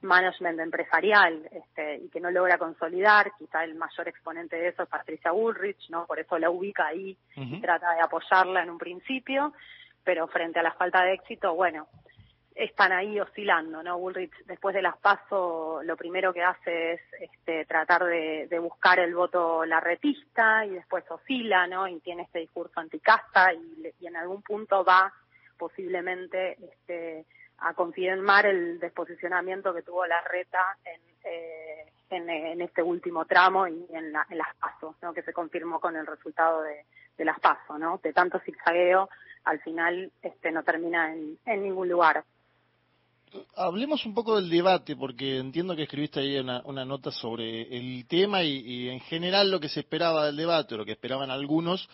[0.02, 4.88] management empresarial, este, y que no logra consolidar, quizá el mayor exponente de eso es
[4.88, 6.06] Patricia Bullrich, ¿no?
[6.06, 9.52] Por eso la ubica ahí y trata de apoyarla en un principio,
[10.04, 11.88] pero frente a la falta de éxito, bueno,
[12.54, 13.98] están ahí oscilando, ¿no?
[13.98, 18.98] Bullrich después de las paso lo primero que hace es este, tratar de, de buscar
[18.98, 21.86] el voto larretista y después oscila, ¿no?
[21.88, 25.12] Y tiene este discurso anticasta y, y en algún punto va
[25.56, 27.24] posiblemente este,
[27.58, 33.86] a confirmar el desposicionamiento que tuvo Larreta en, eh, en, en este último tramo y
[33.92, 35.12] en, la- en las pasos, ¿no?
[35.14, 36.84] Que se confirmó con el resultado de,
[37.18, 38.00] las pasos, ¿no?
[38.02, 39.10] De tanto zigzagueo,
[39.44, 42.24] al final este, no termina en ningún lugar.
[43.56, 48.42] Hablemos un poco del debate, porque entiendo que escribiste ahí una, nota sobre el tema
[48.42, 51.88] y, en general lo que se esperaba del debate, o lo que esperaban algunos,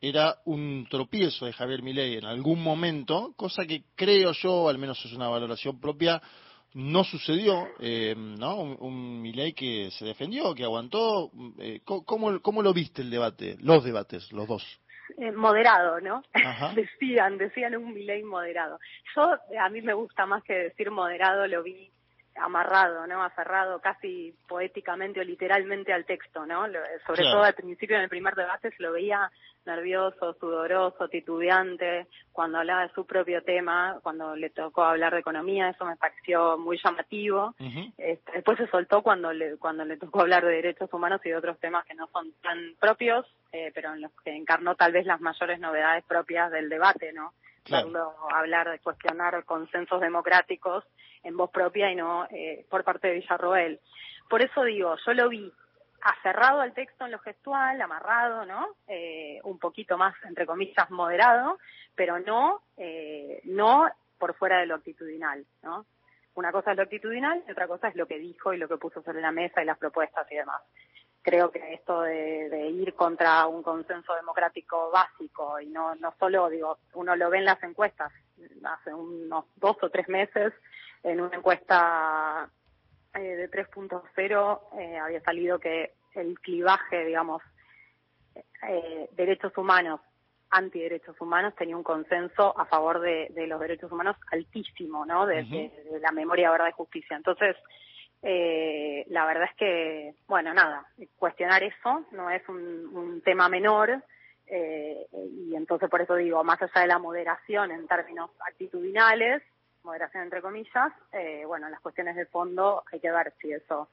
[0.00, 5.02] era un tropiezo de Javier Milei en algún momento, cosa que creo yo, al menos
[5.04, 6.20] es una valoración propia,
[6.74, 8.56] no sucedió, eh, ¿no?
[8.56, 11.30] Un, un Milei que se defendió, que aguantó.
[11.58, 13.56] eh, ¿cómo- ¿cómo, ¿Cómo lo viste el debate?
[13.60, 14.64] Los debates, los dos.
[15.18, 16.22] Eh, moderado, ¿no?
[16.32, 16.72] Ajá.
[16.74, 18.78] decían, decían un Milei moderado.
[19.14, 21.93] Yo, a mí me gusta más que decir moderado, lo vi
[22.36, 23.22] amarrado, ¿no?
[23.22, 26.66] Aferrado casi poéticamente o literalmente al texto, ¿no?
[26.66, 27.36] Lo- sobre Claro.
[27.36, 29.30] todo al principio en el primer debate se lo veía
[29.66, 35.70] nervioso, sudoroso, titubeante, cuando hablaba de su propio tema, cuando le tocó hablar de economía,
[35.70, 37.54] eso me pareció muy llamativo.
[37.96, 41.36] Este, después se soltó cuando le, cuando le tocó hablar de derechos humanos y de
[41.36, 45.06] otros temas que no son tan propios, eh, pero en los que encarnó tal vez
[45.06, 47.32] las mayores novedades propias del debate, ¿no?
[47.62, 48.14] Claro.
[48.34, 50.84] Hablar, de cuestionar consensos democráticos
[51.24, 53.80] en voz propia y no eh, por parte de Villarroel.
[54.28, 55.52] Por eso digo, yo lo vi
[56.02, 58.76] aferrado al texto en lo gestual, amarrado, ¿no?
[58.86, 61.58] Eh, un poquito más, entre comillas, moderado,
[61.94, 65.86] pero no, eh, no por fuera de lo actitudinal, ¿no?
[66.34, 68.76] Una cosa es lo actitudinal y otra cosa es lo que dijo y lo que
[68.76, 70.60] puso sobre la mesa y las propuestas y demás.
[71.22, 76.50] Creo que esto de, de ir contra un consenso democrático básico y no, no solo,
[76.50, 78.12] digo, uno lo ve en las encuestas,
[78.64, 80.52] hace unos dos o tres meses,
[81.04, 82.50] en una encuesta
[83.14, 87.42] eh, de 3.0 eh, había salido que el clivaje, digamos,
[88.68, 90.00] eh, derechos humanos,
[90.50, 95.26] antiderechos humanos, tenía un consenso a favor de, de los derechos humanos altísimo, ¿no?
[95.26, 97.16] De, de- de la memoria, verdad y justicia.
[97.16, 97.56] Entonces,
[98.22, 104.02] eh, la verdad es que, bueno, nada, cuestionar eso no es un, un tema menor.
[104.46, 109.42] eh, y entonces por eso digo, más allá de la moderación en términos actitudinales,
[109.84, 113.88] moderación entre comillas, eh, bueno, las cuestiones de fondo hay que ver si eso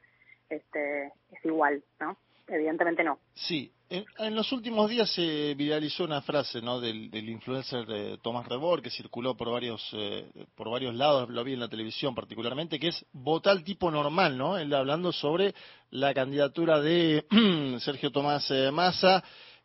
[0.50, 2.18] este, es igual, ¿no?
[2.48, 3.20] Evidentemente no.
[3.34, 6.80] Sí, en, los últimos días se viralizó una frase ¿no?
[6.80, 11.44] del, del influencer de Tomás Rebor que circuló por varios eh, por varios lados, lo
[11.44, 14.58] vi en la televisión particularmente, que es votar tipo normal, ¿no?
[14.58, 15.54] Él hablando sobre
[15.90, 17.26] la candidatura de
[17.80, 19.24] Sergio Tomás eh, Massa,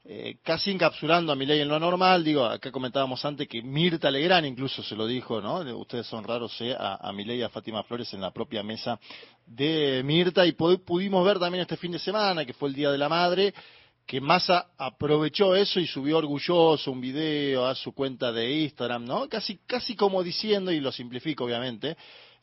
[0.09, 4.45] eh, casi encapsulando a Milei en lo normal, digo, acá comentábamos antes que Mirta Legrán
[4.45, 5.59] incluso se lo dijo, ¿no?
[5.79, 6.77] Ustedes son raros, ¿eh?
[6.79, 9.01] A, a Milei y a Fátima Flores en la propia mesa
[9.45, 12.99] de Mirta y pudimos ver también este fin de semana, que fue el Día de
[12.99, 13.53] la Madre,
[14.07, 19.29] que Massa aprovechó eso y subió orgulloso un video a su cuenta de Instagram, ¿no?
[19.29, 21.97] Casi, casi como diciendo, y lo simplifico obviamente,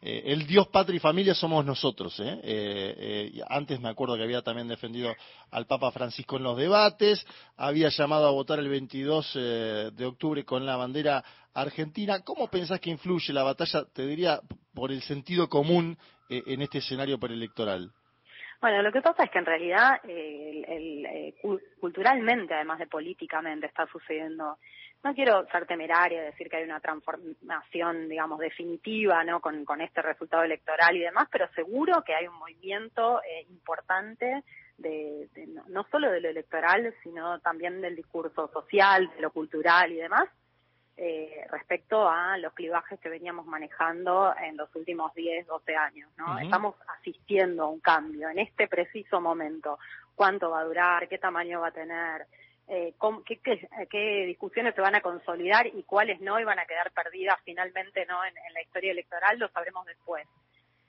[0.06, 2.20] eh, el Dios, patria y familia somos nosotros.
[2.20, 2.40] ¿eh?
[2.44, 2.96] Eh,
[3.34, 5.16] eh antes me acuerdo que había también defendido
[5.50, 7.26] al Papa Francisco en los debates,
[7.56, 11.24] había llamado a votar el 22 eh, de octubre con la bandera
[11.54, 12.20] argentina.
[12.20, 14.42] ¿Cómo pensás que influye la batalla, te diría,
[14.74, 15.98] por el sentido común
[16.30, 17.92] en este escenario preelectoral?
[18.60, 21.36] Bueno, lo que pasa es que en realidad el, el,
[21.80, 24.58] culturalmente, además de políticamente, está sucediendo
[25.04, 29.42] no quiero ser temeraria y decir que hay una transformación, digamos, definitiva, ¿no?
[29.42, 34.44] Con, con este resultado electoral y demás, pero seguro que hay un movimiento eh, importante
[34.78, 39.32] de, de no, no, solo de lo electoral, sino también del discurso social, de lo
[39.32, 40.30] cultural y demás,
[40.96, 46.38] eh, respecto a los clivajes que veníamos manejando en los últimos 10, 12 años, ¿no?
[46.38, 49.80] Estamos asistiendo a un cambio en este preciso momento.
[50.16, 51.10] ¿Cuánto va a durar?
[51.10, 52.28] ¿Qué tamaño va a tener?
[52.68, 52.94] Eh,
[53.26, 56.92] qué, qué, qué, discusiones se van a consolidar y cuáles no y van a quedar
[56.92, 60.28] perdidas finalmente no en, en la historia electoral lo sabremos después.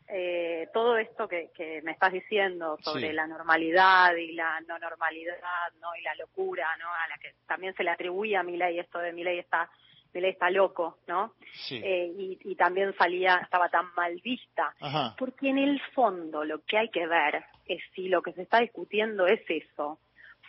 [0.07, 3.13] Eh, todo esto que, que, me estás diciendo sobre sí.
[3.15, 5.35] la normalidad y la no normalidad
[5.81, 8.79] no y la locura no a la que también se le atribuía a mi ley
[8.79, 9.71] esto de mi ley está
[10.13, 11.81] mi ley está loco no sí.
[11.83, 14.75] eh, y, y también salía estaba tan mal vista.
[14.79, 15.17] Ajá.
[15.19, 18.61] porque en el fondo lo que hay que ver es si lo que se está
[18.61, 19.99] discutiendo es eso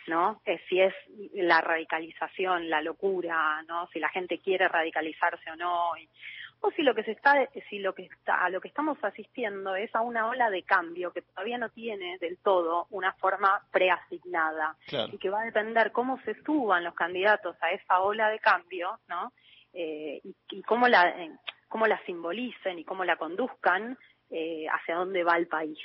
[0.08, 0.40] ¿no?
[0.44, 0.94] Eh, si es
[1.34, 3.88] la radicalización, la locura, ¿no?
[3.88, 6.08] Si la gente quiere radicalizarse o no, y,
[6.60, 9.76] o si lo que se está, si lo que está, a lo que estamos asistiendo
[9.76, 14.76] es a una ola de cambio que todavía no tiene del todo una forma preasignada
[14.86, 15.12] claro.
[15.12, 18.98] y que va a depender cómo se suban los candidatos a esa ola de cambio,
[19.08, 19.32] ¿no?
[19.72, 21.30] Eh, y, y cómo la, eh,
[21.68, 23.98] cómo la simbolicen y cómo la conduzcan
[24.30, 25.78] eh, hacia dónde va el país.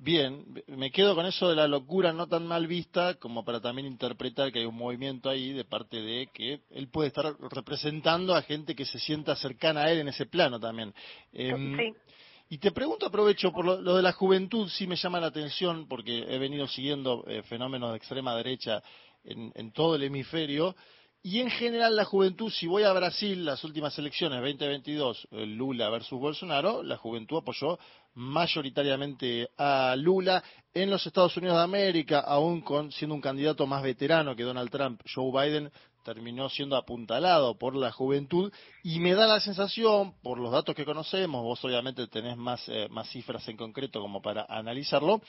[0.00, 3.88] Bien, me quedo con eso de la locura no tan mal vista como para también
[3.88, 8.42] interpretar que hay un movimiento ahí de parte de que él puede estar representando a
[8.42, 10.94] gente que se sienta cercana a él en ese plano también.
[11.32, 12.14] Eh, sí.
[12.50, 15.88] Y te pregunto, aprovecho, por lo, lo, de la juventud sí me llama la atención
[15.88, 18.80] porque he venido siguiendo eh, fenómenos de extrema derecha
[19.24, 20.76] en, en todo el hemisferio.
[21.22, 26.18] Y en general la juventud, si voy a Brasil, las últimas elecciones 2022, Lula versus
[26.18, 27.78] Bolsonaro, la juventud apoyó
[28.18, 30.42] mayoritariamente a Lula.
[30.74, 34.70] En los Estados Unidos de América, aún con, siendo un candidato más veterano que Donald
[34.70, 35.70] Trump, Joe Biden
[36.04, 38.52] terminó siendo apuntalado por la juventud
[38.82, 42.88] y me da la sensación, por los datos que conocemos, vos obviamente tenés más, eh,
[42.90, 45.20] más cifras en concreto como para analizarlo,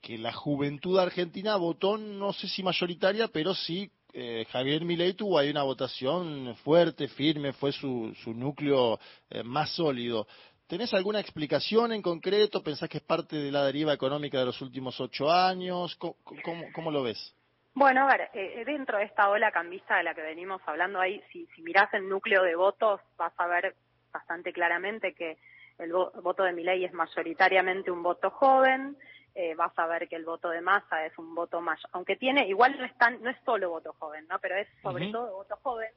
[0.00, 5.38] que la juventud argentina votó, no sé si mayoritaria, pero sí eh, Javier Milei tuvo
[5.38, 10.26] ahí una votación fuerte, firme, fue su, su núcleo eh, más sólido.
[10.72, 12.62] ¿Tenés alguna explicación en concreto?
[12.62, 15.94] ¿Pensás que es parte de la deriva económica de los últimos ocho años?
[15.96, 17.36] ¿Cómo, cómo, cómo lo ves?
[17.74, 21.22] Bueno, a ver, eh, dentro de esta ola cambista de la que venimos hablando ahí,
[21.30, 23.74] si, si mirás el núcleo de votos, vas a ver
[24.10, 25.36] bastante claramente que
[25.78, 28.96] el vo voto de Milei es mayoritariamente un voto joven,
[29.34, 32.48] eh, vas a ver que el voto de masa es un voto más, aunque tiene,
[32.48, 34.38] igual no es tan, no es solo voto joven, ¿no?
[34.38, 35.12] Pero es sobre uh -huh.
[35.12, 35.90] todo voto joven.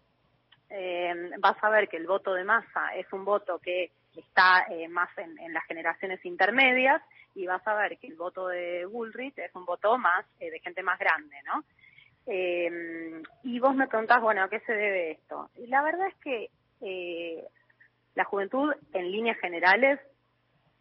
[0.70, 4.88] Eh, vas a ver que el voto de masa es un voto que está eh,
[4.88, 7.02] más en, en, las generaciones intermedias
[7.34, 10.60] y vas a ver que el voto de Bullrich es un voto más eh, de
[10.60, 11.64] gente más grande, ¿no?
[12.28, 15.50] Eh, y vos me preguntás, bueno, ¿a qué se debe esto?
[15.68, 16.50] La verdad es que
[16.82, 17.44] eh,
[18.16, 20.00] la juventud, en líneas generales,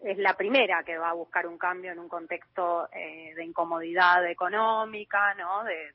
[0.00, 4.26] es la primera que va a buscar un cambio en un contexto eh, de incomodidad
[4.26, 5.64] económica, ¿no?
[5.64, 5.94] De,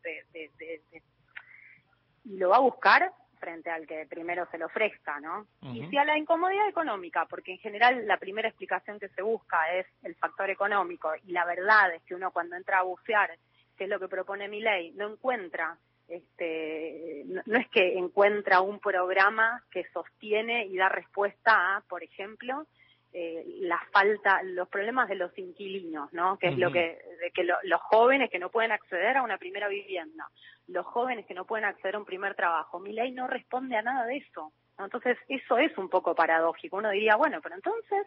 [2.25, 5.47] y lo va a buscar frente al que primero se le ofrezca, ¿no?
[5.61, 5.75] Uh -huh.
[5.75, 9.73] Y si a la incomodidad económica, porque en general la primera explicación que se busca
[9.73, 13.31] es el factor económico, y la verdad es que uno cuando entra a bucear,
[13.77, 15.77] que es lo que propone mi ley, no encuentra
[16.09, 22.03] este, no, no, es que encuentra un programa que sostiene y da respuesta a, por
[22.03, 22.65] ejemplo,
[23.11, 26.37] eh, la falta, los problemas de los inquilinos, ¿no?
[26.37, 26.61] Que es uh -huh.
[26.61, 30.29] lo que, de que lo, los jóvenes que no pueden acceder a una primera vivienda,
[30.67, 32.79] los jóvenes que no pueden acceder a un primer trabajo.
[32.79, 34.53] Mi ley no responde a nada de eso.
[34.77, 34.85] ¿no?
[34.85, 36.77] Entonces, eso es un poco paradójico.
[36.77, 38.05] Uno diría, bueno, pero entonces,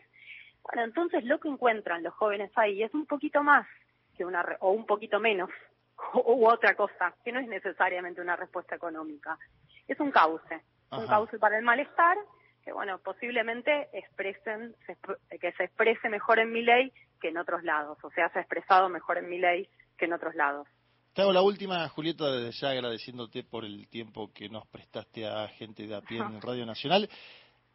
[0.62, 3.66] bueno, entonces lo que encuentran los jóvenes ahí es un poquito más
[4.16, 5.50] que una, o un poquito menos,
[6.14, 9.36] u otra cosa, que no es necesariamente una respuesta económica.
[9.88, 11.03] Es un cauce, Ajá.
[11.03, 12.16] un cauce para el malestar
[12.65, 14.97] que bueno, posiblemente expresen, se,
[15.39, 18.43] que se exprese mejor en mi ley que en otros lados, o sea, se ha
[18.43, 20.67] expresado mejor en mi ley que en otros lados.
[21.13, 25.47] Te hago la última, Julieta, desde ya agradeciéndote por el tiempo que nos prestaste a
[25.49, 27.09] gente de a pie en Radio Nacional.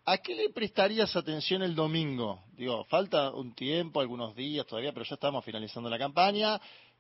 [0.06, 2.44] ¿A qué le prestarías atención el domingo?
[2.54, 6.60] Digo, falta un tiempo, algunos días todavía, pero ya estamos finalizando la campaña.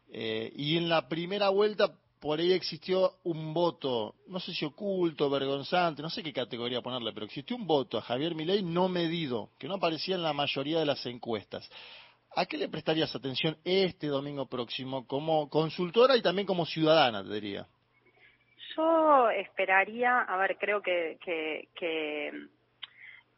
[0.10, 5.30] eh, y en la primera vuelta, por ahí existió un voto, no sé si oculto,
[5.30, 9.52] vergonzante, no sé qué categoría ponerle, pero existió un voto a Javier Milei no medido,
[9.60, 11.70] que no aparecía en la mayoría de las encuestas.
[12.36, 17.34] ¿A qué le prestarías atención este domingo próximo como consultora y también como ciudadana, te
[17.34, 17.68] diría?
[18.76, 22.32] Yo esperaría, a ver, creo que, que, que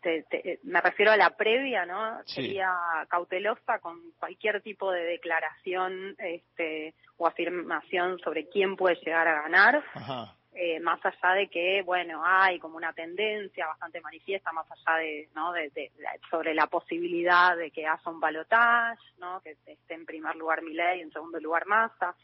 [0.01, 2.19] te- te- me refiero a la previa, ¿no?
[2.25, 2.35] Sí.
[2.35, 2.73] Sería
[3.09, 9.83] cautelosa con cualquier tipo de declaración este, o afirmación sobre quién puede llegar a ganar.
[9.93, 10.35] Ajá.
[10.51, 15.29] eh, más allá de que, bueno, hay como una tendencia bastante manifiesta, más allá de,
[15.35, 15.53] ¿no?
[15.53, 19.39] De, de- de- sobre la posibilidad de que haya un balotaje, ¿no?
[19.41, 22.15] Que esté en primer lugar Milei, en segundo lugar Massa,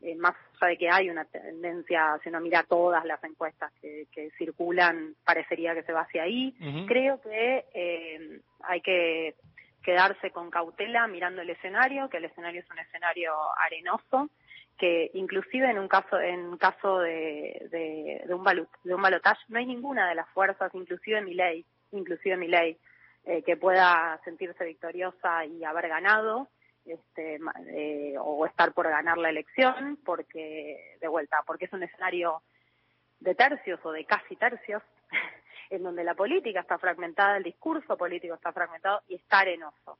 [0.00, 4.06] eh, más allá de que hay una tendencia, si uno mira todas las encuestas que,
[4.12, 6.54] que circulan, parecería que se va hacia ahí.
[6.86, 9.34] Creo que eh, hay que
[9.82, 14.30] quedarse con cautela mirando el escenario, que el escenario es un escenario arenoso,
[14.76, 19.42] que inclusive en un caso en caso de, de, de un balut, de un balotaje
[19.48, 22.76] no hay ninguna de las fuerzas, inclusive mi ley, inclusive mi ley,
[23.24, 26.48] eh, que pueda sentirse victoriosa y haber ganado
[26.88, 32.42] este, eh, o estar por ganar la elección, porque de vuelta, porque es un escenario
[33.20, 34.82] de tercios o de casi tercios,
[35.70, 39.98] en donde la política está fragmentada, el discurso político está fragmentado y está arenoso.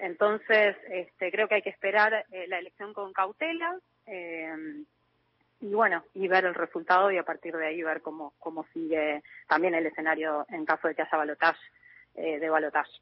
[0.00, 4.84] Entonces, este, creo que hay que esperar eh, la elección con cautela eh,
[5.60, 9.22] y bueno, y ver el resultado y a partir de ahí ver cómo, cómo sigue
[9.48, 11.60] también el escenario en caso de que haya balotaje,
[12.16, 12.92] eh, de balotaje.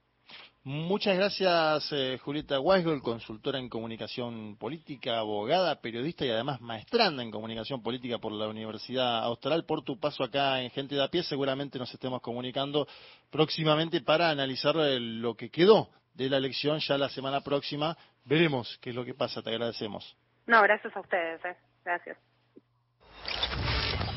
[0.65, 7.33] Muchas gracias, eh, Julieta Weisgold, consultora en comunicación política, abogada, periodista y además maestranda en
[7.33, 11.25] comunicación política por la Universidad Austral, por tu paso acá en Gente de a Pie.
[11.25, 12.87] Seguramente nos estemos comunicando
[13.29, 17.97] próximamente para analizar eh, lo que quedó de la elección ya la semana próxima.
[18.25, 19.43] Veremos qué es lo que pasa.
[19.43, 20.17] Te agradecemos.
[20.47, 21.57] No, gracias a ustedes, eh.
[21.85, 22.17] gracias.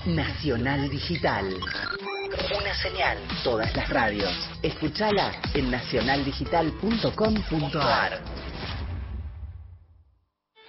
[0.06, 1.58] Nacional Digital.
[2.56, 3.18] Una señal.
[3.44, 4.32] Todas las radios.
[4.62, 8.22] Escuchala en nacionaldigital.com.ar.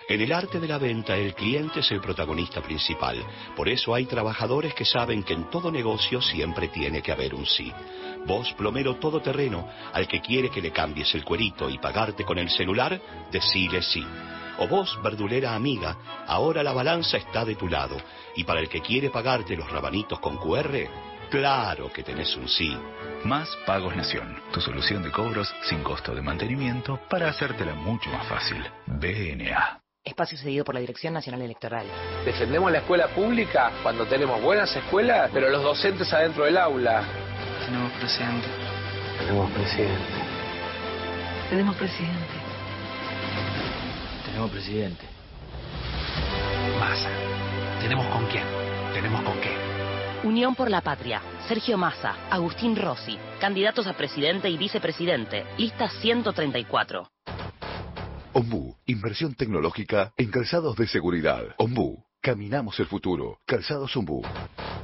[0.09, 3.23] En el arte de la venta el cliente es el protagonista principal.
[3.55, 7.45] Por eso hay trabajadores que saben que en todo negocio siempre tiene que haber un
[7.45, 7.71] sí.
[8.25, 12.49] Vos, plomero todoterreno, al que quiere que le cambies el cuerito y pagarte con el
[12.49, 12.99] celular,
[13.31, 14.03] decile sí.
[14.59, 15.97] O vos, verdulera amiga,
[16.27, 17.97] ahora la balanza está de tu lado.
[18.35, 20.89] Y para el que quiere pagarte los rabanitos con QR,
[21.31, 22.77] claro que tenés un sí.
[23.25, 28.27] Más Pagos Nación, tu solución de cobros sin costo de mantenimiento para hacértela mucho más
[28.27, 28.65] fácil.
[28.87, 29.81] BNA.
[30.05, 31.85] Espacio cedido por la Dirección Nacional Electoral.
[32.25, 37.03] Defendemos la escuela pública cuando tenemos buenas escuelas, pero los docentes adentro del aula.
[37.67, 38.47] Tenemos presidente.
[39.19, 40.27] Tenemos presidente.
[41.51, 42.26] Tenemos presidente.
[44.37, 45.07] Tenemos presidente.
[46.79, 47.09] Massa.
[47.81, 48.45] ¿Tenemos con quién?
[48.93, 49.57] ¿Tenemos con qué?
[50.25, 51.23] Unión por la Patria.
[51.49, 55.47] Sergio Massa, Agustín Rossi, candidatos a presidente y vicepresidente.
[55.57, 57.11] Lista 134.
[58.35, 61.55] Ombú, inversión tecnológica en calzados de seguridad.
[61.57, 63.39] Ombú, caminamos el futuro.
[63.47, 64.21] Calzados Ombú,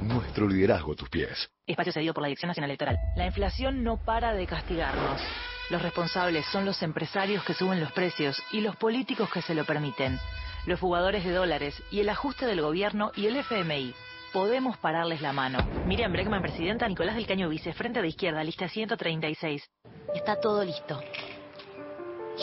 [0.07, 1.49] nuestro liderazgo a tus pies.
[1.65, 2.97] Espacio cedido por la Dirección Nacional Electoral.
[3.15, 5.21] La inflación no para de castigarnos.
[5.69, 9.65] Los responsables son los empresarios que suben los precios y los políticos que se lo
[9.65, 10.19] permiten.
[10.65, 13.93] Los jugadores de dólares y el ajuste del gobierno y el FMI.
[14.33, 15.59] Podemos pararles la mano.
[15.85, 19.69] Miriam Bregman, presidenta, Nicolás del Caño Vice, Frente de Izquierda, lista 136.
[20.15, 20.99] Está todo listo.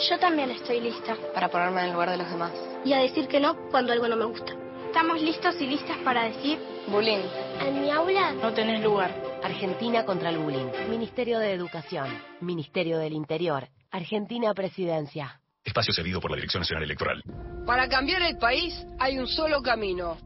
[0.09, 1.15] Yo también estoy lista.
[1.33, 2.51] Para ponerme en el lugar de los demás.
[2.85, 4.60] Y a decir que no cuando algo no me gusta.
[4.91, 6.59] Estamos listos y listas para decir...
[6.87, 7.23] Bullying.
[7.61, 8.33] En mi aula...
[8.33, 9.09] No tenés lugar.
[9.41, 10.65] Argentina contra el bullying.
[10.89, 12.09] Ministerio de Educación.
[12.41, 13.69] Ministerio del Interior.
[13.89, 15.39] Argentina Presidencia.
[15.63, 17.23] Espacio cedido por la Dirección Nacional Electoral.
[17.65, 20.17] Para cambiar el país hay un solo camino.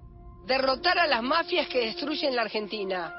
[0.48, 3.14] Derrotar a las mafias que destruyen la Argentina.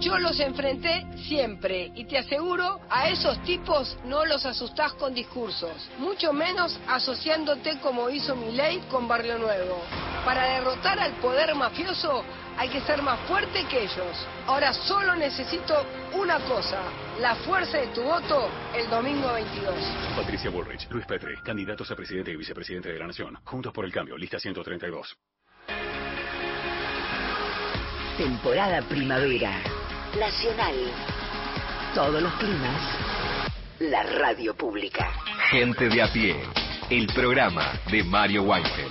[0.00, 5.90] Yo los enfrenté siempre y te aseguro, a esos tipos no los asustás con discursos,
[5.98, 9.82] mucho menos asociándote como hizo Milei con Barrio Nuevo.
[10.24, 12.22] Para derrotar al poder mafioso
[12.56, 14.26] hay que ser más fuerte que ellos.
[14.46, 15.74] Ahora solo necesito
[16.12, 16.80] una cosa,
[17.20, 19.74] la fuerza de tu voto el domingo 22.
[20.14, 23.36] Patricia Bullrich, Luis Petri, candidatos a presidente y vicepresidente de la Nación.
[23.42, 25.18] Juntos por el cambio, lista 132.
[28.16, 29.77] Temporada primavera.
[30.16, 30.74] Nacional.
[31.94, 32.98] Todos los climas.
[33.78, 35.06] La radio pública.
[35.50, 36.34] Gente de a pie.
[36.88, 38.90] El programa de Mario Weinfeld.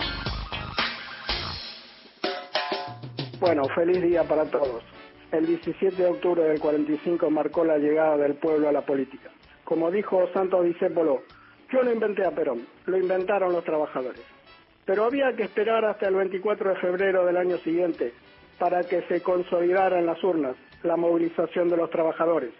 [3.39, 4.83] Bueno, feliz día para todos.
[5.31, 9.29] El 17 de octubre del 45 marcó la llegada del pueblo a la política.
[9.65, 11.23] Como dijo Santos Discépolo,
[11.73, 14.21] yo no inventé a Perón, lo inventaron los trabajadores.
[14.85, 18.13] Pero había que esperar hasta el 24 de febrero del año siguiente
[18.59, 22.51] para que se consolidara en las urnas la movilización de los trabajadores,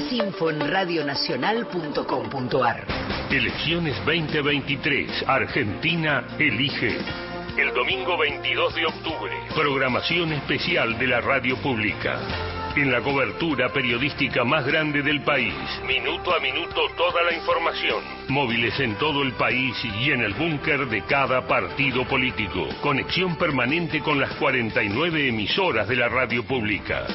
[0.00, 2.86] Más info en radionacional.com.ar.
[3.30, 5.24] Elecciones 2023.
[5.26, 6.96] Argentina elige.
[7.58, 12.18] El domingo 22 de octubre, programación especial de la radio pública.
[12.76, 15.52] En la cobertura periodística más grande del país,
[15.86, 18.02] minuto a minuto toda la información.
[18.28, 22.66] Móviles en todo el país y en el búnker de cada partido político.
[22.80, 27.06] Conexión permanente con las 49 emisoras de la radio pública.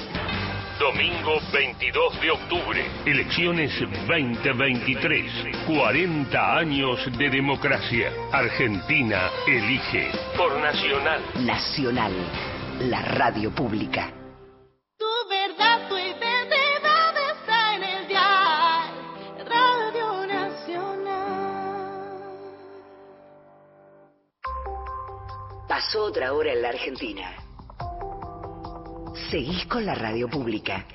[0.80, 8.11] Domingo 22 de octubre, elecciones 2023, 40 años de democracia.
[8.34, 11.21] Argentina elige por Nacional.
[11.45, 12.11] Nacional,
[12.82, 14.11] la radio pública.
[14.97, 18.89] Tu verdad, tu identidad está en el dial
[19.47, 21.05] Radio Nacional.
[25.69, 27.45] Pasó otra hora en la Argentina.
[29.30, 30.86] Seguís con la radio pública.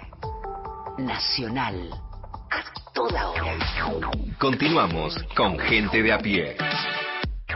[0.98, 1.90] Nacional.
[2.50, 3.56] A toda hora.
[4.38, 6.56] Continuamos con Gente de a pie.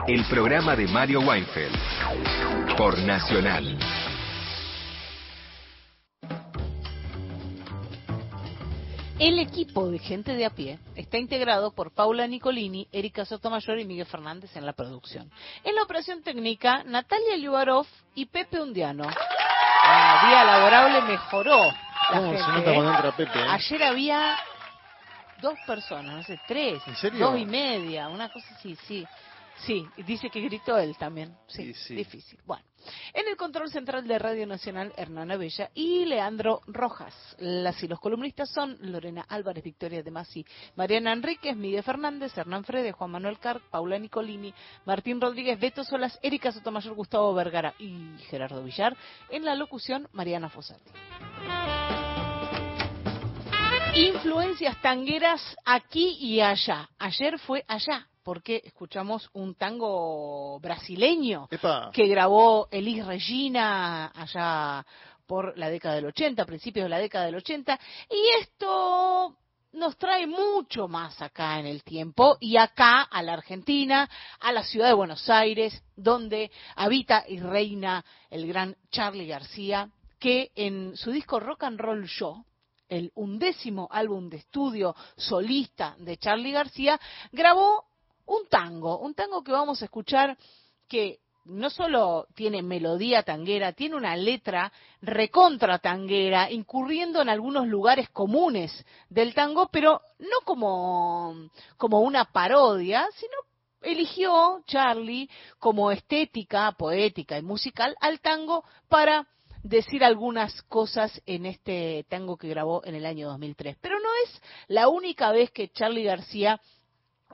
[0.09, 1.77] El programa de Mario Weinfeld.
[2.77, 3.79] Por Nacional.
[9.25, 13.87] El equipo de gente de a pie está integrado por Paula Nicolini, Erika Sotomayor y
[13.87, 15.31] Miguel Fernández en la producción.
[15.65, 19.05] En la operación técnica, Natalia Liubarov y Pepe Undiano.
[19.05, 21.57] El día laborable mejoró.
[21.65, 22.75] la ¿Cómo se gente, nota ¿eh?
[22.75, 23.39] cuando entra Pepe?
[23.39, 23.47] eh?
[23.49, 24.37] Ayer había
[25.41, 27.27] dos personas, no sé, tres, ¿En serio?
[27.31, 29.07] dos y media, una cosa así, sí.
[29.59, 31.37] Sí, dice que gritó él también.
[31.47, 32.39] Sí, difícil.
[32.45, 32.65] Bueno,
[33.13, 37.15] en el control central de Radio Nacional, Hernán Bella y Leandro Rojas.
[37.39, 40.45] Las y los columnistas son Lorena Álvarez, Victoria de Masi,
[40.77, 44.53] Mariana Enríquez, Miguel Fernández, Hernán Frede, Juan Manuel Carr, Paula Nicolini,
[44.85, 48.97] Martín Rodríguez, Beto Solas, Erika Sotomayor, Gustavo Vergara y Gerardo Villar.
[49.31, 50.91] En la locución, Mariana Fossati.
[53.97, 56.89] Influencias tangueras aquí y allá.
[56.99, 61.91] Ayer fue allá, porque escuchamos un tango brasileño Epa.
[61.93, 64.85] que grabó Elis Regina allá
[65.27, 67.79] por la década del 80, principios de la década del 80,
[68.11, 69.37] y esto
[69.73, 74.09] nos trae mucho más acá en el tiempo y acá a la Argentina,
[74.41, 80.51] a la ciudad de Buenos Aires, donde habita y reina el gran Charlie García, que
[80.55, 82.45] en su disco Rock and Roll Show,
[82.89, 87.01] el undécimo álbum de estudio solista de Charlie García,
[87.33, 87.85] grabó
[88.27, 90.37] un tango, un tango que vamos a escuchar
[90.89, 94.73] que no solo tiene melodía tanguera, tiene una letra
[95.03, 101.35] recontra tanguera, incurriendo en algunos lugares comunes del tango, pero no como,
[101.77, 103.35] como una parodia, sino
[103.83, 109.29] eligió Charlie como estética, poética y musical al tango para
[109.63, 113.77] decir algunas cosas en este tango que grabó en el año 2003.
[113.81, 116.61] Pero no es la única vez que Charlie García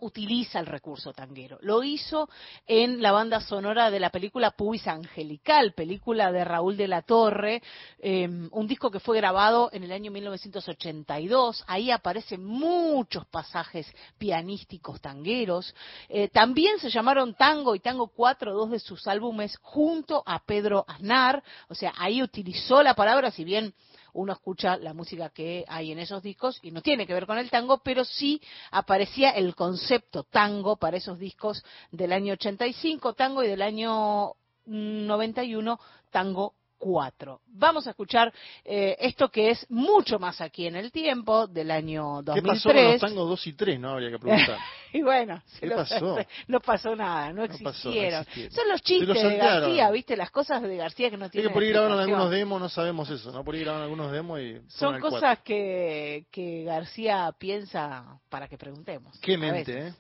[0.01, 1.59] utiliza el recurso tanguero.
[1.63, 2.29] Lo hizo
[2.67, 7.63] en la banda sonora de la película Pubis Angelical, película de Raúl de la Torre,
[7.99, 11.65] eh, un disco que fue grabado en el año 1982.
[11.67, 13.87] Ahí aparecen muchos pasajes
[14.19, 15.75] pianísticos tangueros.
[16.09, 20.85] Eh, también se llamaron Tango y Tango 4, dos de sus álbumes, junto a Pedro
[20.89, 21.43] Aznar.
[21.69, 23.75] O sea, ahí utilizó la palabra, si bien
[24.13, 27.39] uno escucha la música que hay en esos discos y no tiene que ver con
[27.39, 28.41] el tango, pero sí
[28.71, 34.35] aparecía el concepto tango para esos discos del año 85, tango, y del año
[34.67, 35.81] 91,
[36.11, 37.41] tango 4.
[37.47, 38.33] Vamos a escuchar
[38.65, 42.35] eh, esto que es mucho más aquí en el tiempo, del año 2003.
[42.35, 43.81] ¿Qué pasó con los tangos 2 y 3?
[43.81, 44.59] No habría que preguntar.
[44.93, 46.17] y bueno, ¿Qué pasó?
[46.49, 48.25] no pasó nada, no No pasó, no existieron.
[48.51, 49.37] Son los chistes los de.
[49.37, 50.17] García, ¿viste?
[50.17, 52.69] Las cosas de García que no Es tienen que por ahí grabaron algunos demos, no
[52.69, 53.45] sabemos eso, ¿no?
[53.45, 54.59] Por ahí grabaron algunos demos y...
[54.69, 59.19] Son cosas que, que García piensa para que preguntemos.
[59.21, 59.89] Qué mente.
[59.89, 59.95] ¿eh?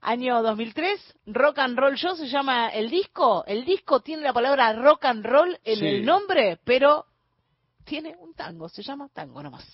[0.00, 3.44] Año 2003, Rock and Roll Show se llama el disco.
[3.46, 5.86] El disco tiene la palabra rock and roll en Sí.
[5.86, 6.21] el nombre,
[6.64, 7.06] pero
[7.84, 9.64] tiene un tango, se llama tango nomás.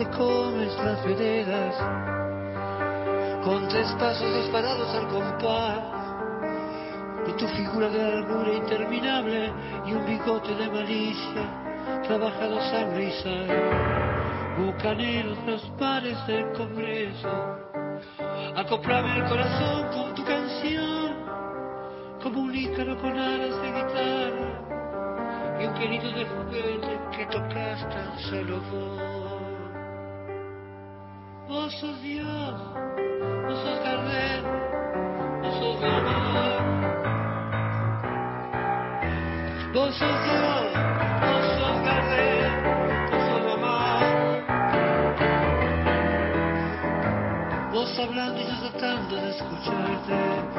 [0.00, 1.76] Te comes las veredas
[3.44, 5.78] con tres pasos disparados al compás
[7.26, 9.52] de tu figura de largura interminable
[9.84, 11.42] y un bigote de malicia
[12.04, 13.28] trabajados a brisa
[14.56, 17.58] bucaneros los bares del Congreso
[18.56, 21.14] acoplame el corazón con tu canción
[22.22, 28.18] como un ícaro con alas de guitarra y un querido de juguete que tocas tan
[28.30, 29.19] solo vos.
[31.78, 32.54] Sos Dios,
[33.46, 34.42] vos sos Gardel,
[35.40, 36.62] vos sos Gardel.
[39.72, 40.72] Vos sos Dios,
[41.20, 42.50] vos sos Gardel,
[43.10, 43.80] vos sos mamá.
[47.72, 50.49] Vos hablando y yo tratando de escucharte.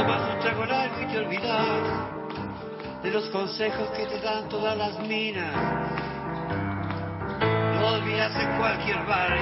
[0.00, 4.74] Vos tomás un trago largo y te olvidás de los consejos que te dan todas
[4.74, 5.54] las minas.
[7.78, 9.36] Lo olvidas en cualquier bar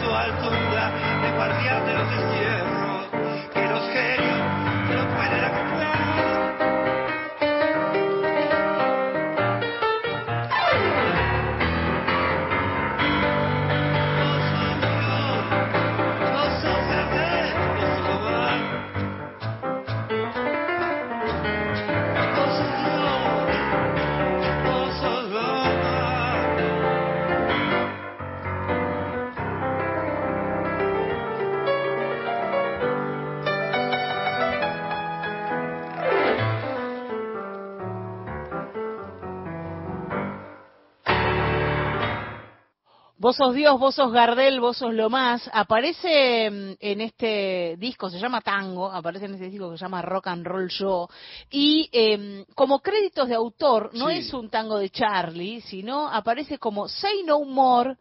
[0.00, 2.81] tu altura de guardián los destierros
[43.32, 45.48] Vos sos Dios, vos sos Gardel, vos sos lo más.
[45.54, 50.02] Aparece mm, en este disco, se llama Tango, aparece en este disco que se llama
[50.02, 51.08] Rock and Roll Show.
[51.50, 54.18] Y em, como créditos de autor, no Sí.
[54.18, 57.96] es un tango de Charlie, sino aparece como Say No More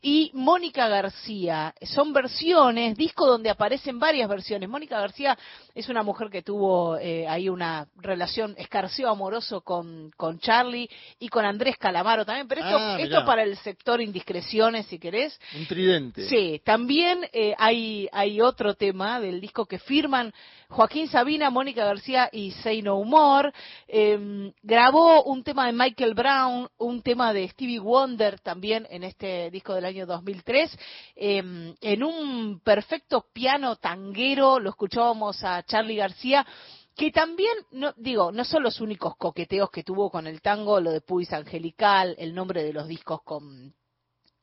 [0.00, 1.74] y Mónica García.
[1.82, 4.68] Son versiones, disco donde aparecen varias versiones.
[4.68, 5.36] Mónica García
[5.74, 10.88] es una mujer que tuvo eh, ahí una relación escarceo amoroso con, con Charlie
[11.18, 12.48] y con Andrés Calamaro también.
[12.48, 15.38] Pero esto, Ah, esto para el sector indiscreción canciones, si querés.
[15.54, 16.28] Un tridente.
[16.28, 20.32] Sí, también eh, hay, hay otro tema del disco que firman
[20.68, 23.52] Joaquín Sabina, Mónica García y Say No More.
[23.86, 29.50] Eh, grabó un tema de Michael Brown, un tema de Stevie Wonder también en este
[29.50, 30.78] disco del año 2003.
[31.14, 36.46] Eh, en un perfecto piano tanguero lo escuchábamos a Charlie García
[36.94, 40.92] que también, no, digo, no son los únicos coqueteos que tuvo con el tango, lo
[40.92, 43.74] de Puis Angelical, el nombre de los discos con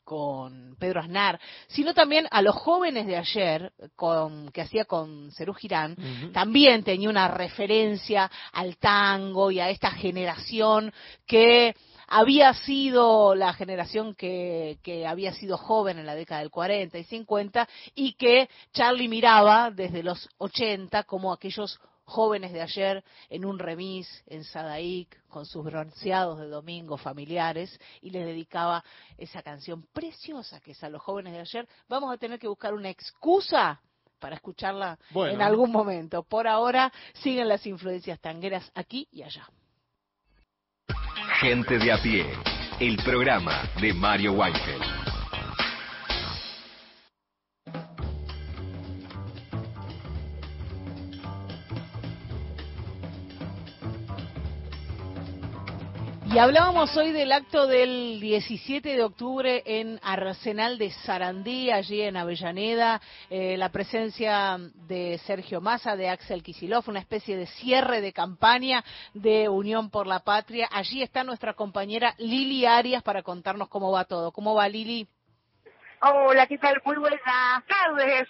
[0.04, 5.54] con Pedro Aznar, sino también a los jóvenes de ayer, con, que hacía con Cerú
[5.54, 5.96] Girán,
[6.34, 10.92] también tenía una referencia al tango y a esta generación
[11.26, 11.74] que
[12.08, 17.04] había sido la generación que, que había sido joven en la década del 40 y
[17.04, 23.58] 50 y que Charlie miraba desde los 80 como aquellos jóvenes de ayer en un
[23.58, 28.84] remis en Sadaic con sus bronceados de domingo familiares y les dedicaba
[29.16, 31.68] esa canción preciosa que es a los jóvenes de ayer.
[31.88, 33.80] Vamos a tener que buscar una excusa
[34.18, 35.32] para escucharla Bueno.
[35.34, 36.22] en algún momento.
[36.22, 39.48] Por ahora siguen las influencias tangueras aquí y allá.
[41.40, 42.26] Gente de a pie,
[42.78, 45.13] el programa de Mario Weinfeld.
[56.34, 62.16] Y hablábamos hoy del acto del 17 de octubre en Arsenal de Sarandí, allí en
[62.16, 64.56] Avellaneda, eh, la presencia
[64.88, 68.82] de Sergio Massa, de Axel Kisilov, una especie de cierre de campaña
[69.12, 70.68] de Unión por la Patria.
[70.72, 74.32] Allí está nuestra compañera Lili Arias para contarnos cómo va todo.
[74.32, 75.06] ¿Cómo va Lili?
[76.00, 76.82] Hola, ¿qué tal?
[76.84, 77.20] Muy buenas
[77.68, 78.26] tardes.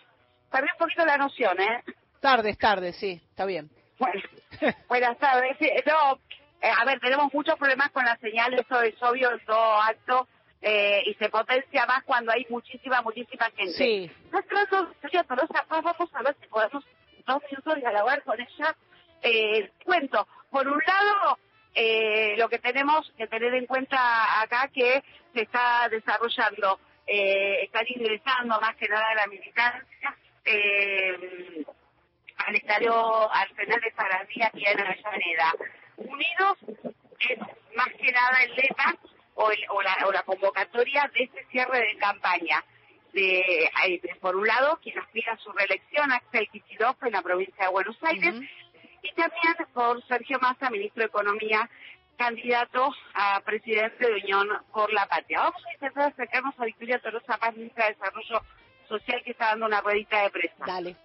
[0.52, 1.82] Perdí un poquito la noción, ¿eh?
[2.20, 3.70] Tardes, tardes, sí, está bien.
[3.98, 4.20] Bueno,
[4.90, 5.56] buenas tardes.
[5.58, 6.18] Sí, no,
[6.64, 10.26] eh, a ver, tenemos muchos problemas con la señal, eso es obvio todo acto,
[10.62, 13.74] eh, y se potencia más cuando hay muchísima, muchísima gente.
[13.74, 14.10] Sí.
[14.32, 16.82] Nuestra Sofía Tolosa Paz, vamos a ver si podemos
[17.26, 18.74] dos minutos dialogar con ella.
[19.22, 21.38] Eh, cuento, por un lado,
[21.74, 25.04] eh, lo que tenemos que tener en cuenta acá que
[25.34, 31.64] se está desarrollando, eh, están ingresando más que nada la militancia eh,
[32.38, 35.52] al estadio Arsenal de Sarandí aquí en Avellaneda.
[35.96, 36.58] Unidos
[37.20, 37.38] es
[37.76, 38.96] más que nada el lema
[39.34, 42.64] o, el- o la, o la convocatoria de este cierre de campaña.
[43.12, 47.22] De, eh, de, por un lado, quien aspira a su reelección, Axel Kicillof, en la
[47.22, 48.34] provincia de Buenos Aires,
[49.02, 51.70] y también por Sergio Massa, ministro de Economía,
[52.16, 55.42] candidato a presidente de Unión por la Patria.
[55.42, 58.40] Vamos a intentar acercarnos a Victoria Tolosa Paz, ministra de Desarrollo
[58.88, 60.64] Social, que está dando una ruedita de prensa.
[60.66, 60.96] Dale.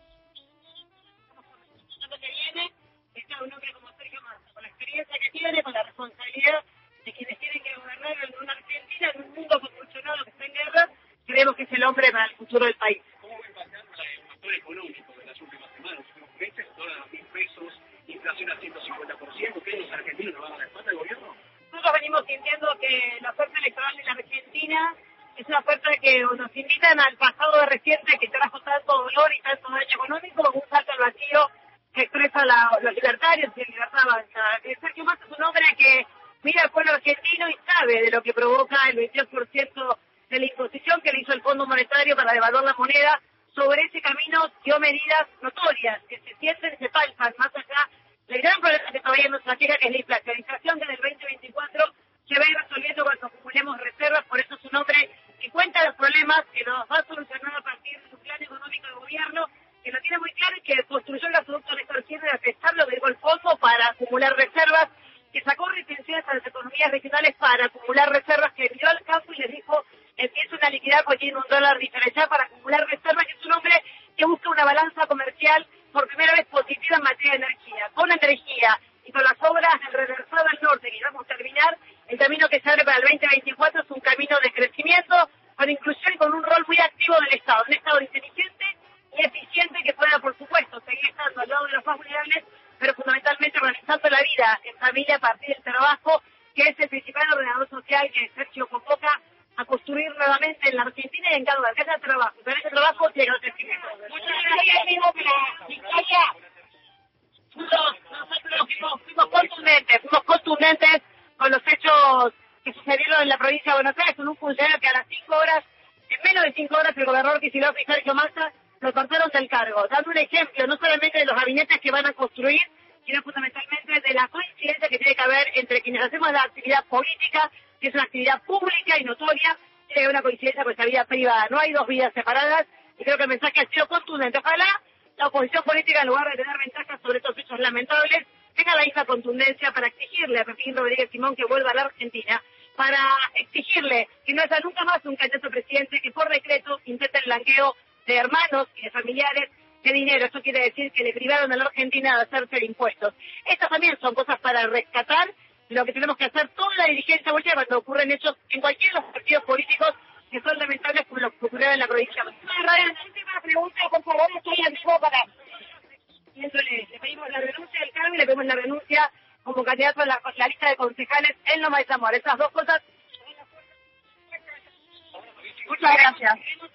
[2.20, 2.72] que viene,
[3.14, 3.89] está un hombre como
[12.58, 12.99] hombre para el futuro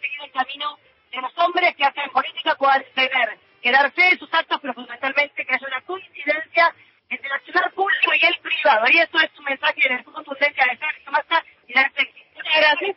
[0.00, 0.78] seguido el camino
[1.10, 4.74] de los hombres que hacen política puedan tener que dar fe de sus actos, pero
[4.74, 6.74] fundamentalmente que haya una coincidencia
[7.08, 8.86] entre el accionar público y el privado.
[8.90, 12.96] Y eso es un mensaje de contundencia de Sergio Massa y de este Muchas gracias.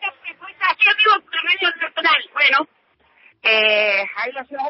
[0.70, 2.30] Aquí amigo medio personal.
[2.34, 2.68] Bueno,
[3.44, 4.70] eh, ahí la ciudad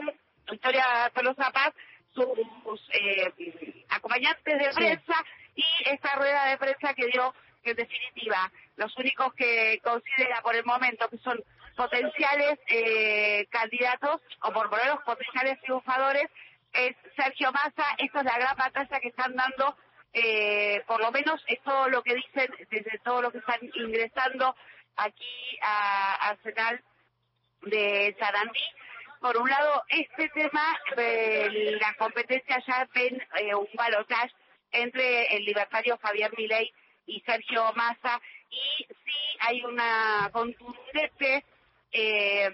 [0.51, 1.73] Victoria Tolosa Paz,
[2.13, 3.33] sus eh,
[3.89, 5.25] acompañantes de prensa
[5.55, 10.55] y esta rueda de prensa que dio que en definitiva los únicos que considera por
[10.55, 11.43] el momento que son
[11.75, 16.27] potenciales eh, candidatos o por lo menos potenciales triunfadores
[16.73, 17.85] es Sergio Massa.
[17.97, 19.77] Esto es la gran batalla que están dando,
[20.13, 24.55] eh, por lo menos es todo lo que dicen desde todo lo que están ingresando
[24.95, 26.81] aquí a Arsenal
[27.61, 28.63] de Sarandí.
[29.21, 31.93] Por un lado, este tema de la
[32.93, 34.33] ven eh, un balotaje
[34.71, 36.71] entre el libertario Javier Milei
[37.05, 41.43] y Sergio Massa y sí hay una contundente
[41.91, 42.51] eh,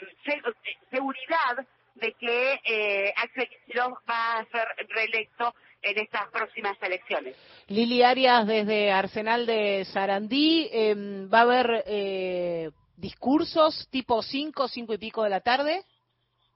[0.89, 7.35] seguridad de que eh, Axel Kicillof va a ser reelecto en estas próximas elecciones.
[7.67, 14.93] Lili Arias desde Arsenal de Sarandí, em, ¿va a haber eh, discursos tipo 5, 5
[14.93, 15.83] y pico de la tarde?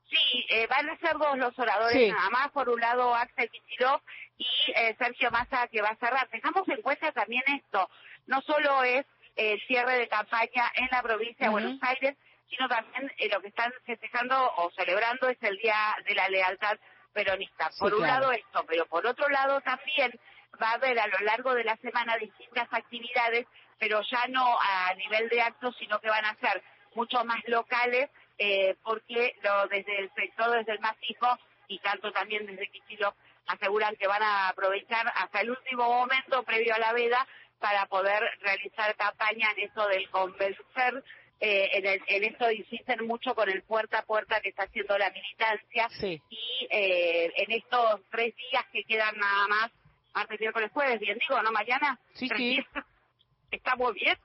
[0.09, 2.51] Sí, eh, van a ser dos los oradores nada más.
[2.51, 4.01] Por un lado, Axel Kicillof
[4.37, 6.29] y eh, Sergio Massa, que va a cerrar.
[6.29, 7.89] Dejamos en cuenta también esto.
[8.25, 9.05] No solo es
[9.35, 12.15] el cierre de campaña en la provincia de Buenos Aires,
[12.49, 16.77] sino también eh, lo que están festejando o celebrando es el Día de la Lealtad
[17.13, 17.69] Peronista.
[17.79, 20.11] Por un lado esto, pero por otro lado también
[20.61, 23.45] va a haber a lo largo de la semana distintas actividades,
[23.77, 26.63] pero ya no a nivel de actos, sino que van a ser
[26.95, 32.45] mucho más locales, eh, porque lo, desde el sector, desde el macizo, y tanto también
[32.45, 33.13] desde Quichilo,
[33.47, 37.27] aseguran que van a aprovechar hasta el último momento previo a la veda
[37.59, 41.03] para poder realizar campaña en eso del convencer
[41.39, 44.97] eh, en, el, en esto insisten mucho con el puerta a puerta que está haciendo
[44.97, 49.71] la militancia y eh, en estos tres días que quedan nada más,
[50.15, 51.99] martes, miércoles, jueves, bien digo, ¿no, Mariana?
[52.13, 52.49] Sí, tres sí.
[52.49, 52.65] Días,
[53.51, 54.17] ¿Está muy bien?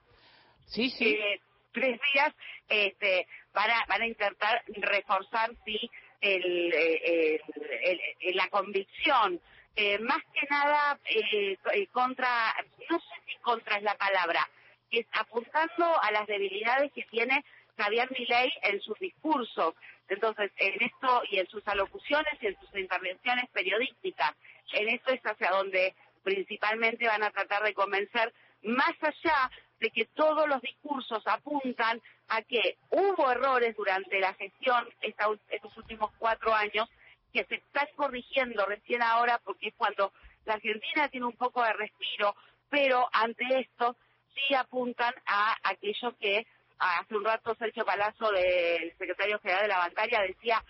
[0.66, 1.10] Sí, sí.
[1.10, 1.40] Eh,
[1.72, 2.34] tres días
[2.70, 5.90] este, van, a, van a intentar reforzar, sí,
[6.20, 7.40] el, el,
[7.84, 9.40] el, el la convicción,
[9.74, 11.56] eh, más que nada eh,
[11.92, 12.54] contra,
[12.90, 14.48] no sé si contra es la palabra,
[14.90, 17.44] es apuntando a las debilidades que tiene
[17.78, 19.74] Javier Milei en sus discursos.
[20.08, 24.32] Entonces, en esto y en sus alocuciones y en sus intervenciones periodísticas,
[24.72, 28.32] en esto es hacia donde principalmente van a tratar de convencer,
[28.62, 29.50] más allá
[29.80, 32.00] de que todos los discursos apuntan
[32.32, 36.88] a que hubo errores durante la gestión esta, estos últimos cuatro años
[37.30, 40.12] que se están corrigiendo recién ahora porque es cuando
[40.46, 42.34] la Argentina tiene un poco de respiro,
[42.70, 43.96] pero ante esto
[44.34, 46.46] sí apuntan a aquello que
[46.78, 50.64] hace un rato Sergio Palazzo, del secretario general de la bancaria, decía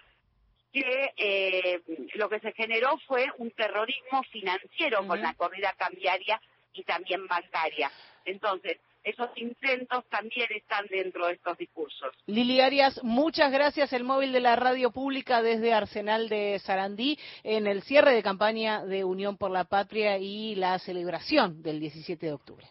[0.73, 1.81] que eh,
[2.15, 6.41] lo que se generó fue un terrorismo financiero con la corrida cambiaria
[6.73, 7.91] y también bancaria.
[8.25, 12.15] Entonces, esos intentos también están dentro de estos discursos.
[12.27, 13.93] Lili Arias, muchas gracias.
[13.93, 18.85] El móvil de la radio pública desde Arsenal de Sarandí en el cierre de campaña
[18.85, 22.67] de Unión por la Patria y la celebración del 17 de octubre.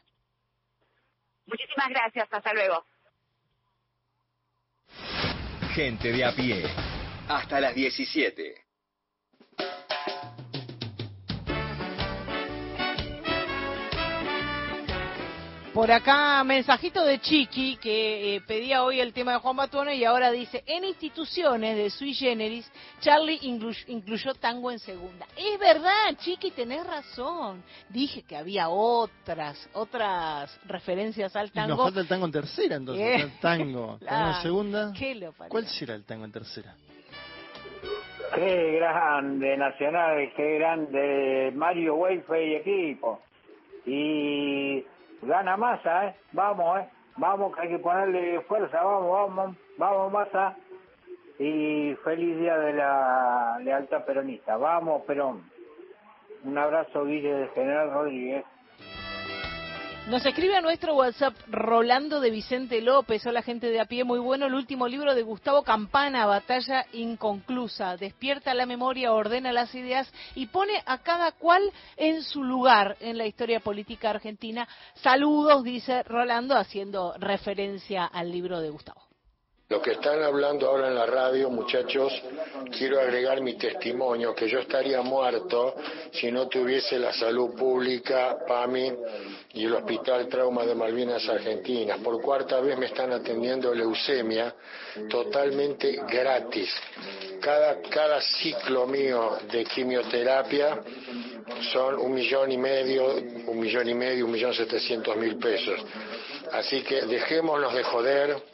[1.45, 2.27] Muchísimas gracias.
[2.31, 2.85] Hasta luego.
[5.73, 6.63] Gente de a pie.
[7.27, 8.60] Hasta las 17.
[15.73, 20.03] Por acá, mensajito de Chiqui, que eh, pedía hoy el tema de Juan Batuone y
[20.03, 22.69] ahora dice, en instituciones de Sui Generis,
[22.99, 25.25] Charlie inclu- incluyó tango en segunda.
[25.37, 27.63] Es verdad, Chiqui, tenés razón.
[27.87, 31.83] Dije que había otras, otras referencias al Y nos tango.
[31.85, 33.05] falta el tango en tercera, entonces.
[33.05, 33.21] Eh.
[33.23, 33.97] El tango.
[34.05, 34.91] Tango en segunda.
[34.97, 35.49] ¿Qué lo parió?
[35.51, 36.75] ¿Cuál será el tango en tercera?
[38.35, 43.21] Qué grande Nacional, qué grande Mario Weife y equipo.
[43.85, 44.83] Y
[45.21, 46.15] gana masa, ¿eh?
[46.31, 46.89] Vamos, ¿eh?
[47.17, 50.55] Vamos, que hay que ponerle fuerza, vamos, vamos, vamos, masa.
[51.39, 54.57] Y feliz día de la lealtad peronista.
[54.57, 55.43] Vamos, Perón.
[56.43, 58.45] Un abrazo, Guille de General Rodríguez.
[60.07, 64.17] Nos escribe a nuestro WhatsApp Rolando de Vicente López, hola gente de a pie, muy
[64.17, 70.11] bueno el último libro de Gustavo Campana, Batalla Inconclusa, despierta la memoria, ordena las ideas
[70.33, 71.61] y pone a cada cual
[71.97, 74.67] en su lugar en la historia política argentina.
[74.95, 79.10] Saludos, dice Rolando, haciendo referencia al libro de Gustavo.
[79.71, 82.11] Lo que están hablando ahora en la radio, muchachos,
[82.77, 85.75] quiero agregar mi testimonio, que yo estaría muerto
[86.11, 88.91] si no tuviese la salud pública, PAMI
[89.53, 91.99] y el Hospital Trauma de Malvinas Argentinas.
[91.99, 94.53] Por cuarta vez me están atendiendo leucemia
[95.09, 96.69] totalmente gratis.
[97.39, 100.81] Cada, cada ciclo mío de quimioterapia
[101.71, 103.15] son un millón y medio,
[103.47, 105.79] un millón y medio, un millón setecientos mil pesos.
[106.51, 108.50] Así que dejémonos de joder,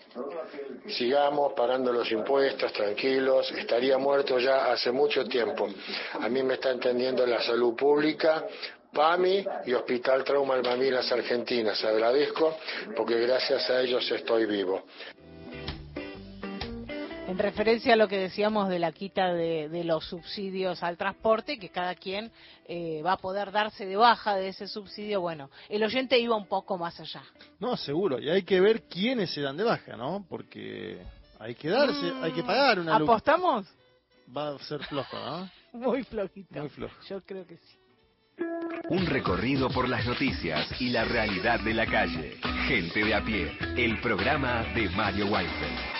[0.87, 5.67] sigamos pagando los impuestos tranquilos, estaría muerto ya hace mucho tiempo.
[6.19, 8.45] A mí me está entendiendo la salud pública,
[8.93, 11.83] PAMI y Hospital Trauma Malvinas Argentinas.
[11.83, 12.57] Agradezco
[12.95, 14.83] porque gracias a ellos estoy vivo.
[17.27, 21.59] En referencia a lo que decíamos de la quita de, de los subsidios al transporte,
[21.59, 22.31] que cada quien
[22.69, 26.47] eh, va a poder darse de baja de ese subsidio, bueno, el oyente iba un
[26.47, 27.21] poco más allá.
[27.59, 30.25] No, seguro, y hay que ver quiénes se dan de baja, ¿no?
[30.29, 31.01] Porque
[31.37, 32.95] hay que darse, hay que pagar una.
[32.95, 33.67] ¿Apostamos?
[34.35, 35.49] Va a ser flojo, ¿no?
[35.73, 36.57] Muy flojito.
[36.57, 36.95] Muy flojo.
[37.09, 37.77] Yo creo que sí.
[38.89, 42.37] Un recorrido por las noticias y la realidad de la calle.
[42.67, 43.51] Gente de a pie.
[43.75, 45.96] El programa de Mario Weinfeld.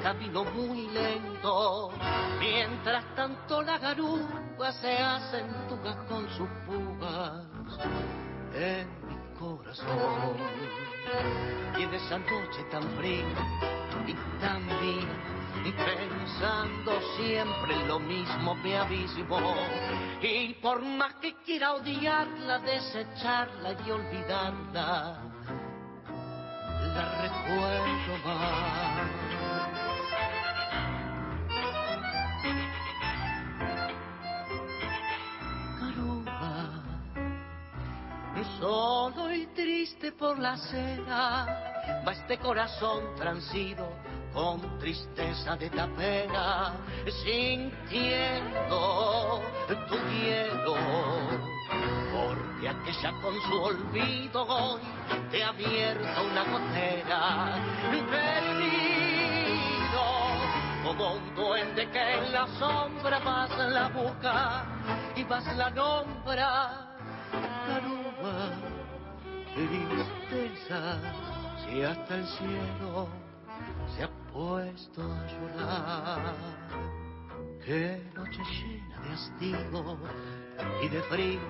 [0.00, 1.90] Camino muy lento,
[2.38, 7.44] mientras tanto la garúa se acentuga con sus pugas
[8.54, 10.36] en mi corazón.
[11.78, 13.24] Y en esa noche tan fría
[14.06, 19.54] y también pensando siempre en lo mismo me abismo
[20.22, 25.18] y por más que quiera odiarla, desecharla y olvidarla,
[26.94, 29.17] la recuerdo más.
[38.58, 41.46] Solo y triste por la acera
[42.06, 43.86] va este corazón transido
[44.32, 46.72] con tristeza de tapera,
[47.24, 49.42] sintiendo
[49.88, 50.76] tu hielo,
[52.12, 54.80] porque aquella con su olvido hoy
[55.30, 57.56] te ha abierto una gotera,
[58.10, 60.04] perdido,
[60.84, 64.66] como un duende que en la sombra vas la busca
[65.16, 66.84] y vas la nombra,
[69.54, 71.00] tristeza
[71.64, 73.08] si hasta el cielo
[73.94, 76.34] se ha puesto a llorar.
[77.64, 79.98] Qué noche llena de hastío
[80.82, 81.40] y de frío,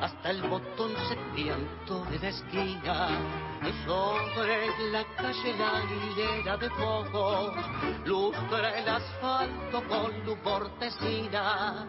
[0.00, 3.08] hasta el botón se piantó de la esquina.
[3.86, 7.54] Sobre la calle la hilera de focos
[8.04, 11.86] lustra el asfalto con luz mortecina.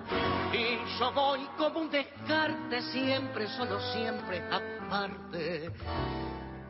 [0.54, 5.72] Y yo voy como un descarte siempre, solo siempre aparte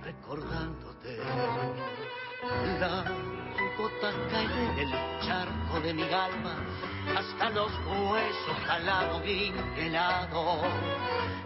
[0.06, 1.18] recordándote.
[2.80, 3.35] Las
[3.78, 4.92] gota caeré en el
[5.22, 6.56] charco de mi alma
[7.16, 10.62] hasta los huesos jalado y helado.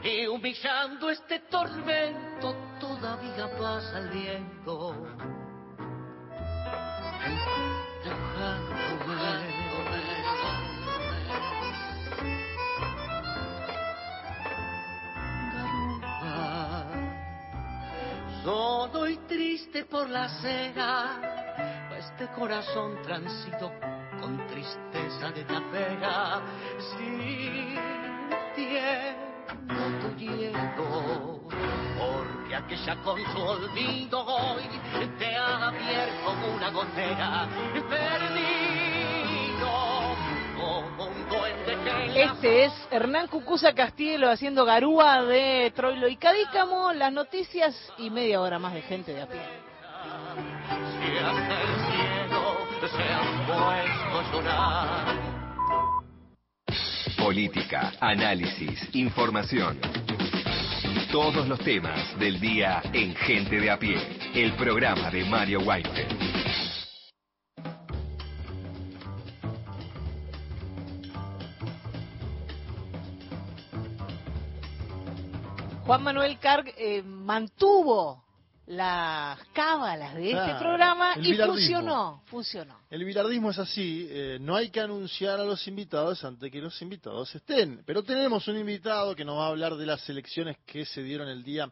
[0.04, 4.96] Y humillando este tormento todavía pasa el viento.
[7.26, 8.80] Empujándome.
[18.44, 21.30] Solo y triste por la cera
[22.00, 23.72] este corazón transito
[24.22, 26.42] con tristeza de tapera,
[26.96, 27.86] sintiendo
[30.00, 31.42] tu hielo,
[32.00, 34.64] porque aquella con su olvido hoy
[35.18, 37.50] te ha abierto una gotera,
[37.90, 39.20] perdido
[42.16, 48.40] Este es Hernán Cucuza Castillo haciendo garúa de Troilo y Cadícamo, las noticias y media
[48.40, 49.42] hora más de gente de a pie.
[57.18, 59.80] Política, análisis, información.
[61.12, 63.98] Todos los temas del día en Gente de a pie.
[64.34, 66.08] El programa de Mario White.
[75.86, 78.29] Juan Manuel Carg eh, mantuvo
[78.70, 81.54] las cábalas de este programa y bilardismo.
[81.54, 82.80] funcionó, funcionó.
[82.92, 86.80] El bilardismo es así, eh, no hay que anunciar a los invitados antes que los
[86.84, 87.82] invitados estén.
[87.84, 91.28] Pero tenemos un invitado que nos va a hablar de las elecciones que se dieron
[91.30, 91.68] el día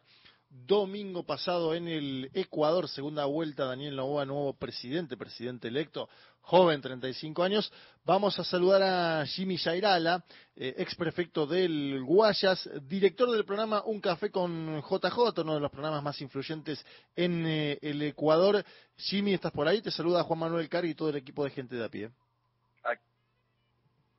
[0.50, 6.08] domingo pasado en el Ecuador, segunda vuelta, Daniel Novoa, nuevo presidente, presidente electo,
[6.40, 7.72] joven, 35 años.
[8.04, 10.24] Vamos a saludar a Jimmy Yairala,
[10.56, 15.70] eh, ex prefecto del Guayas, director del programa Un Café con JJ, uno de los
[15.70, 16.84] programas más influyentes
[17.14, 18.64] en eh, el Ecuador.
[18.96, 19.82] Jimmy, ¿estás por ahí?
[19.82, 22.10] Te saluda Juan Manuel Cari y todo el equipo de gente de a pie.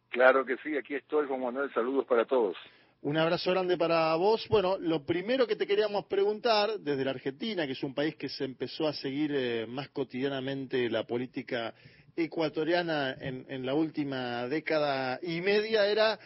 [0.10, 1.72] Claro que sí, aquí estoy, Juan Manuel.
[1.74, 2.58] Saludos para todos.
[3.02, 4.46] Un abrazo grande para vos.
[4.50, 8.28] Bueno, lo primero que te queríamos preguntar, desde la Argentina, que es un país que
[8.28, 11.74] se empezó a seguir eh, más cotidianamente la política
[12.14, 16.20] ecuatoriana en, en la última década y media, era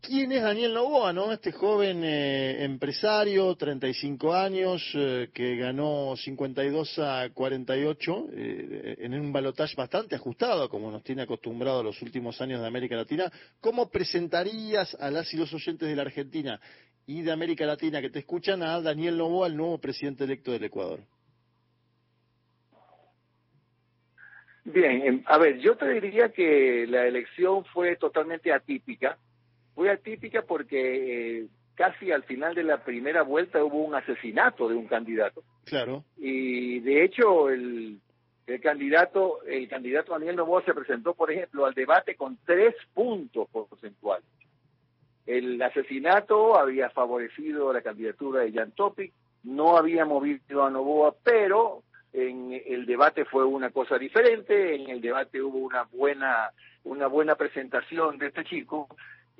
[0.00, 1.32] quién es Daniel Novoa, ¿no?
[1.32, 9.32] Este joven eh, empresario, 35 años, eh, que ganó 52 a 48 eh, en un
[9.32, 13.30] balotaje bastante ajustado, como nos tiene acostumbrado los últimos años de América Latina.
[13.60, 16.60] ¿Cómo presentarías a las y los oyentes de la Argentina
[17.06, 20.64] y de América Latina que te escuchan a Daniel Novoa, el nuevo presidente electo del
[20.64, 21.00] Ecuador?
[24.64, 29.18] Bien, em, a ver, yo te diría que la elección fue totalmente atípica.
[29.80, 34.74] Fue atípica porque eh, casi al final de la primera vuelta hubo un asesinato de
[34.74, 35.42] un candidato.
[35.64, 36.04] Claro.
[36.18, 37.98] Y de hecho el,
[38.46, 43.48] el candidato, el candidato Daniel Novoa se presentó, por ejemplo, al debate con tres puntos
[43.48, 44.26] porcentuales.
[45.24, 51.84] El asesinato había favorecido la candidatura de Jan Topic, no había movido a Novoa, pero
[52.12, 56.50] en el debate fue una cosa diferente, en el debate hubo una buena,
[56.84, 58.86] una buena presentación de este chico,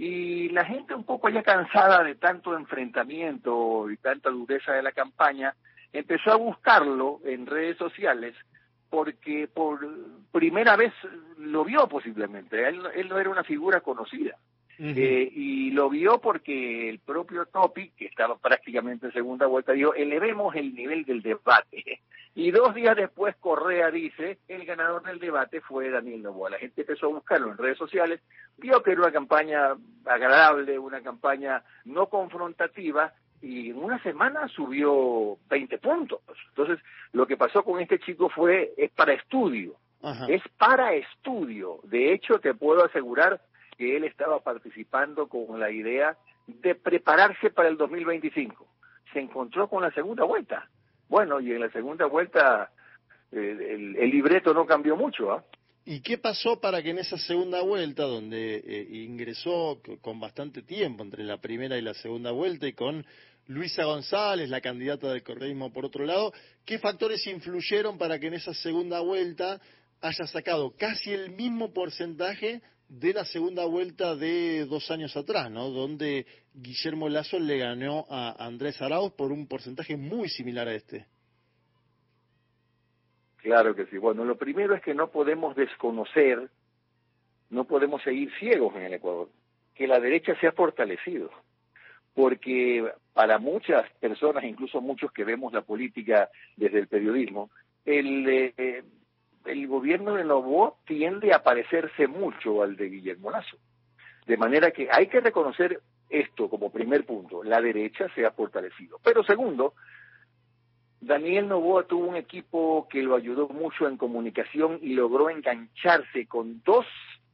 [0.01, 4.93] y la gente un poco ya cansada de tanto enfrentamiento y tanta dureza de la
[4.93, 5.55] campaña,
[5.93, 8.35] empezó a buscarlo en redes sociales
[8.89, 9.87] porque por
[10.33, 10.95] primera vez
[11.37, 14.39] lo vio posiblemente, él, él no era una figura conocida.
[14.83, 19.95] Eh, y lo vio porque el propio Topic, que estaba prácticamente en segunda vuelta, dijo,
[19.95, 22.01] elevemos el nivel del debate.
[22.33, 26.51] Y dos días después Correa dice, el ganador del debate fue Daniel Novoa.
[26.51, 28.21] La gente empezó a buscarlo en redes sociales,
[28.57, 33.13] vio que era una campaña agradable, una campaña no confrontativa,
[33.43, 36.21] y en una semana subió 20 puntos.
[36.51, 36.79] Entonces,
[37.13, 39.75] lo que pasó con este chico fue, es para estudio.
[40.29, 41.81] Es para estudio.
[41.83, 43.41] De hecho, te puedo asegurar
[43.81, 46.15] que él estaba participando con la idea
[46.47, 48.67] de prepararse para el 2025.
[49.11, 50.69] Se encontró con la segunda vuelta.
[51.09, 52.71] Bueno, y en la segunda vuelta
[53.33, 55.43] eh, el, el libreto no cambió mucho, ¿ah?
[55.87, 61.03] ¿Y qué pasó para que en esa segunda vuelta, donde eh, ingresó con bastante tiempo
[61.03, 63.07] entre la primera y la segunda vuelta y con
[63.47, 66.35] Luisa González, la candidata del correísmo por otro lado,
[66.67, 69.59] qué factores influyeron para que en esa segunda vuelta
[70.03, 75.71] haya sacado casi el mismo porcentaje de la segunda vuelta de dos años atrás, ¿no?
[75.71, 81.07] Donde Guillermo Lazo le ganó a Andrés Arauz por un porcentaje muy similar a este.
[83.37, 83.97] Claro que sí.
[83.97, 86.51] Bueno, lo primero es que no podemos desconocer,
[87.49, 89.29] no podemos seguir ciegos en el Ecuador,
[89.73, 91.31] que la derecha se ha fortalecido.
[92.13, 92.85] Porque
[93.15, 97.51] para muchas personas, incluso muchos que vemos la política desde el periodismo,
[97.85, 98.83] el, eh,
[99.45, 103.57] el gobierno de Novoa tiende a parecerse mucho al de Guillermo Lazo.
[104.27, 108.99] De manera que hay que reconocer esto como primer punto, la derecha se ha fortalecido.
[109.03, 109.75] Pero segundo,
[111.01, 116.63] Daniel Novoa tuvo un equipo que lo ayudó mucho en comunicación y logró engancharse con
[116.65, 116.87] dos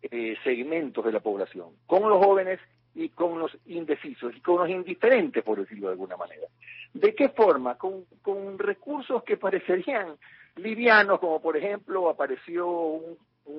[0.03, 2.61] eh, segmentos de la población, con los jóvenes
[2.97, 6.49] y con los indecisos y con los indiferentes, por decirlo de alguna manera.
[6.95, 7.77] ¿De qué forma?
[7.77, 10.17] Con, con recursos que parecerían
[10.57, 13.19] livianos, como por ejemplo apareció un,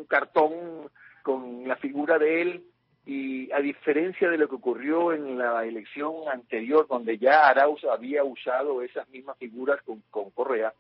[0.10, 0.90] cartón
[1.24, 2.64] con la figura de él
[3.06, 8.24] y a diferencia de lo que ocurrió en la elección anterior, donde ya Arauz había
[8.24, 10.74] usado esas mismas figuras con, con Correa,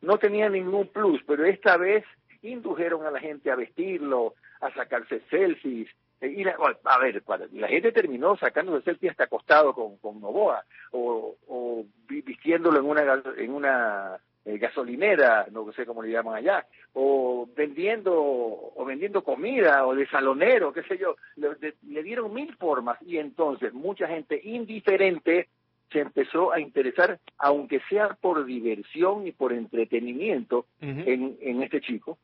[0.00, 2.04] no tenía ningún plus, pero esta vez
[2.42, 5.88] indujeron a la gente a vestirlo, a sacarse selfies.
[6.20, 7.22] Eh, Y la, a ver,
[7.52, 12.86] la gente terminó sacándose selfies hasta acostado con, con Novoa o, o vi- vistiéndolo en
[12.86, 16.64] una en una eh, gasolinera, no sé cómo le llaman allá,
[16.94, 22.32] o vendiendo o vendiendo comida o de salonero, qué sé yo, le, de- le dieron
[22.32, 25.48] mil formas y entonces mucha gente indiferente
[25.90, 30.66] se empezó a interesar, aunque sea por diversión y por entretenimiento,
[31.06, 32.18] en, en este chico.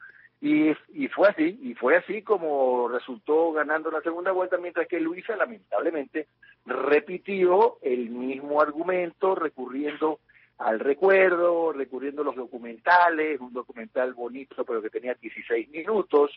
[0.47, 5.01] Y, y fue así, y fue así como resultó ganando la segunda vuelta, mientras que
[5.01, 6.27] Luisa lamentablemente
[6.67, 10.21] repitió el mismo argumento, recurriendo
[10.59, 16.31] al recuerdo, recurriendo a los documentales, un documental bonito pero que tenía 16 minutos,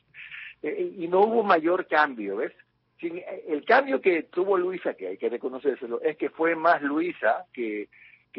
[0.63, 2.53] eh, y no hubo mayor cambio, ¿ves?
[3.01, 7.45] Sin- el cambio que tuvo Luisa, que hay que reconocérselo, es que fue más Luisa
[7.51, 7.89] que,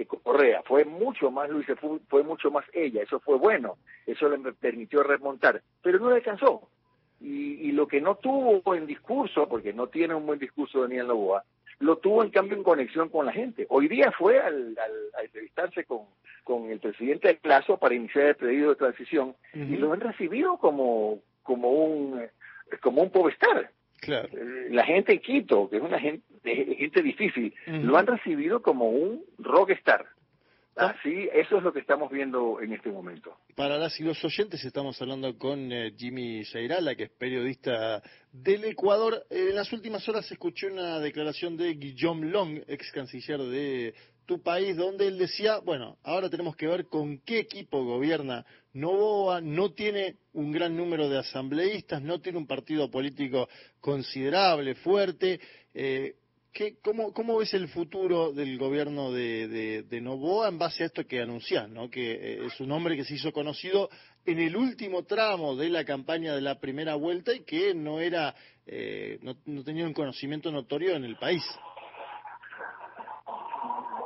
[0.06, 4.28] que Correa, fue mucho más Luisa, fue, fue mucho más ella, eso fue bueno, eso
[4.28, 6.68] le permitió remontar, pero no le alcanzó.
[7.20, 11.08] Y, y lo que no tuvo en discurso, porque no tiene un buen discurso Daniel
[11.08, 11.44] Novoa,
[11.80, 13.66] lo tuvo en cambio en conexión con la gente.
[13.70, 16.02] Hoy día fue al, al, a entrevistarse con,
[16.44, 20.58] con el presidente del Plazo para iniciar el pedido de transición y lo han recibido
[20.58, 22.26] como, como un
[22.82, 23.70] como un pobestar.
[24.00, 24.28] Claro.
[24.32, 26.24] Eh, La gente en Quito, que es una gente,
[26.76, 30.06] gente difícil, lo han recibido como un rockstar.
[30.78, 33.36] Así, eso es lo que estamos viendo en este momento.
[33.56, 38.00] Para las y los oyentes estamos hablando con eh, Jimmy Jairala, que es periodista
[38.30, 39.26] del Ecuador.
[39.28, 43.92] Eh, en las últimas horas escuché una declaración de Guillaume Long, ex canciller de
[44.24, 48.46] tu país, donde él decía, bueno, ahora tenemos que ver con qué equipo gobierna
[48.78, 53.48] Novoa, no tiene un gran número de asambleístas, no tiene un partido político
[53.80, 55.40] considerable, fuerte.
[55.74, 56.14] Eh,
[56.52, 60.86] ¿Qué, cómo, ¿Cómo ves el futuro del gobierno de, de, de Novoa en base a
[60.86, 61.90] esto que anunciás, ¿no?
[61.90, 63.90] que eh, es un hombre que se hizo conocido
[64.24, 68.34] en el último tramo de la campaña de la primera vuelta y que no era
[68.70, 71.42] eh, no, no tenía un conocimiento notorio en el país?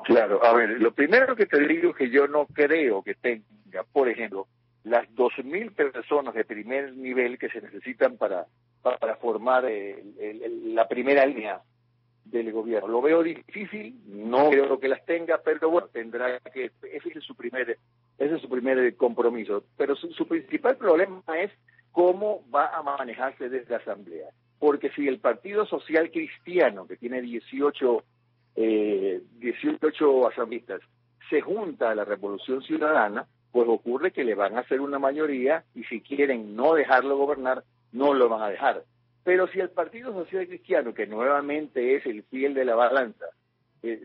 [0.05, 3.85] Claro, a ver, lo primero que te digo es que yo no creo que tenga,
[3.93, 4.47] por ejemplo,
[4.85, 8.47] las 2.000 personas de primer nivel que se necesitan para,
[8.83, 11.61] para formar el- el- la primera línea
[12.25, 12.89] del gobierno.
[12.89, 17.35] Lo veo difícil, no creo que las tenga, pero bueno, tendrá que, ese es su
[17.35, 17.79] primer,
[18.19, 19.65] ese es su primer compromiso.
[19.77, 21.51] Pero su, su principal problema es
[21.91, 24.29] cómo va a manejarse desde la Asamblea.
[24.59, 28.05] Porque si el Partido Social Cristiano, que tiene 18
[28.55, 30.81] eh, 18 asambleístas,
[31.31, 35.65] se junta a la Revolución Ciudadana, pues ocurre que le van a hacer una mayoría
[35.75, 37.63] y si quieren no dejarlo gobernar,
[37.93, 38.83] no lo van a dejar.
[39.25, 43.27] Pero si el Partido Social Cristiano, que nuevamente es el fiel de la balanza,
[43.83, 44.01] eh,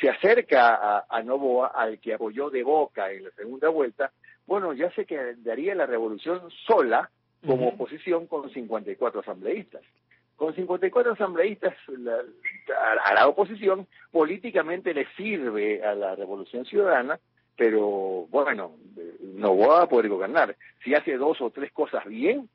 [0.00, 4.10] se acerca a, a Novoa, al que apoyó de boca en la segunda vuelta,
[4.46, 7.08] bueno, ya se quedaría la revolución sola
[7.46, 9.82] como oposición con 54 asambleístas.
[10.36, 12.22] Con 54 asambleístas la-
[12.76, 17.18] a, a la oposición políticamente le sirve a la revolución ciudadana,
[17.60, 18.78] pero bueno,
[19.34, 20.56] no va a poder gobernar.
[20.82, 22.48] Si hace dos o tres cosas bien,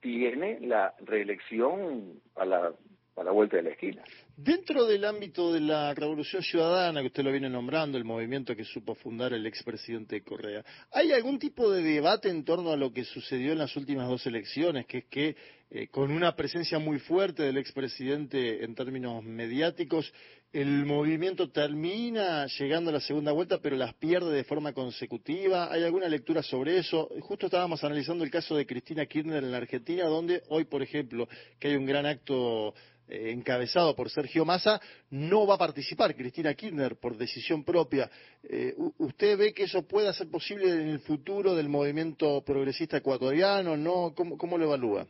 [0.00, 2.72] tiene la reelección a la,
[3.14, 4.02] a la vuelta de la esquina.
[4.36, 8.64] Dentro del ámbito de la Revolución Ciudadana, que usted lo viene nombrando, el movimiento que
[8.64, 13.04] supo fundar el expresidente Correa, ¿hay algún tipo de debate en torno a lo que
[13.04, 15.36] sucedió en las últimas dos elecciones, que es que
[15.70, 20.12] eh, con una presencia muy fuerte del expresidente en términos mediáticos,
[20.52, 25.70] el movimiento termina llegando a la segunda vuelta, pero las pierde de forma consecutiva?
[25.70, 27.10] ¿Hay alguna lectura sobre eso?
[27.20, 31.28] Justo estábamos analizando el caso de Cristina Kirchner en la Argentina, donde hoy, por ejemplo,
[31.58, 32.74] que hay un gran acto
[33.08, 34.80] eh, encabezado por Sergio Massa,
[35.10, 38.10] no va a participar Cristina Kirchner por decisión propia.
[38.42, 43.76] Eh, ¿Usted ve que eso pueda ser posible en el futuro del movimiento progresista ecuatoriano?
[43.76, 44.14] ¿No?
[44.14, 45.06] ¿Cómo, cómo lo evalúa?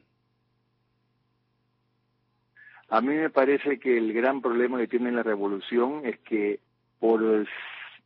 [2.91, 6.61] A mí me parece que el gran problema que tiene la revolución es que
[6.99, 7.47] por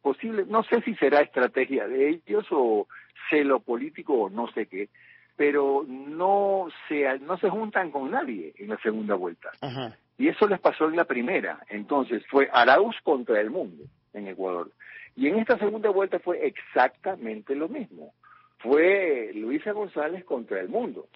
[0.03, 2.89] posible, no sé si será estrategia de ellos o
[3.31, 4.89] celo político o no sé qué,
[5.37, 9.51] pero no se, no se juntan con nadie en la segunda vuelta.
[9.61, 9.97] Ajá.
[10.19, 11.61] Y eso les pasó en la primera.
[11.69, 14.71] Entonces fue Arauz contra el mundo en Ecuador.
[15.17, 18.15] Y en esta segunda vuelta fue exactamente lo mismo.
[18.59, 21.09] Fue Luisa González contra el mundo.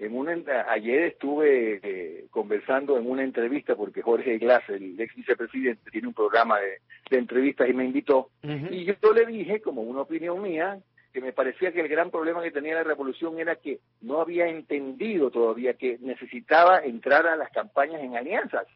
[0.00, 0.34] En una,
[0.68, 6.14] ayer estuve eh, conversando en una entrevista porque Jorge Glass, el ex vicepresidente, tiene un
[6.14, 6.78] programa de,
[7.10, 8.30] de entrevistas y me invitó.
[8.42, 10.78] Y yo, yo le dije, como una opinión mía,
[11.12, 14.46] que me parecía que el gran problema que tenía la revolución era que no había
[14.48, 18.66] entendido todavía que necesitaba entrar a las campañas en alianzas.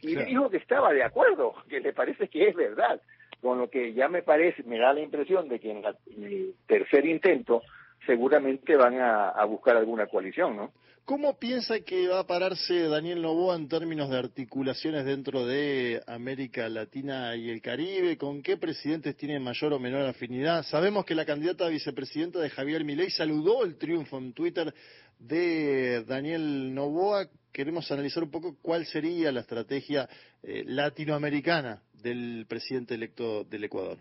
[0.00, 0.28] Y Claro.
[0.28, 3.02] dijo que estaba de acuerdo, que le parece que es verdad.
[3.42, 6.24] Con lo que ya me parece, me da la impresión de que en, la- en
[6.24, 7.62] el tercer intento
[8.06, 10.72] seguramente van a, buscar alguna coalición, ¿no?
[11.04, 16.68] ¿Cómo piensa que va a pararse Daniel Novoa en términos de articulaciones dentro de América
[16.68, 18.16] Latina y el Caribe?
[18.16, 20.62] ¿Con qué presidentes tiene mayor o menor afinidad?
[20.62, 24.72] Sabemos que la candidata a vicepresidenta de Javier Milei saludó el triunfo en Twitter
[25.18, 27.26] de Daniel Novoa.
[27.52, 30.08] Queremos analizar un poco cuál sería la estrategia
[30.42, 33.98] eh, latinoamericana del presidente electo del Ecuador.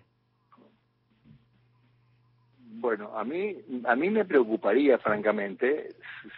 [2.80, 5.96] Bueno, a mí, a mí me preocuparía, francamente,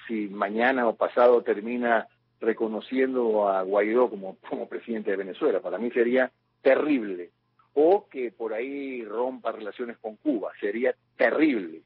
[0.07, 2.07] si mañana o pasado termina
[2.39, 5.59] reconociendo a Guaidó como, como presidente de Venezuela.
[5.59, 6.31] Para mí sería
[6.63, 7.29] terrible.
[7.75, 10.51] O que por ahí rompa relaciones con Cuba.
[10.59, 11.83] Sería terrible.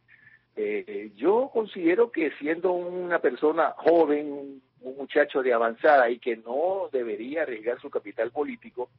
[0.55, 6.89] Eh, yo considero que siendo una persona joven, un muchacho de avanzada y que no
[6.93, 8.89] debería arriesgar su capital político,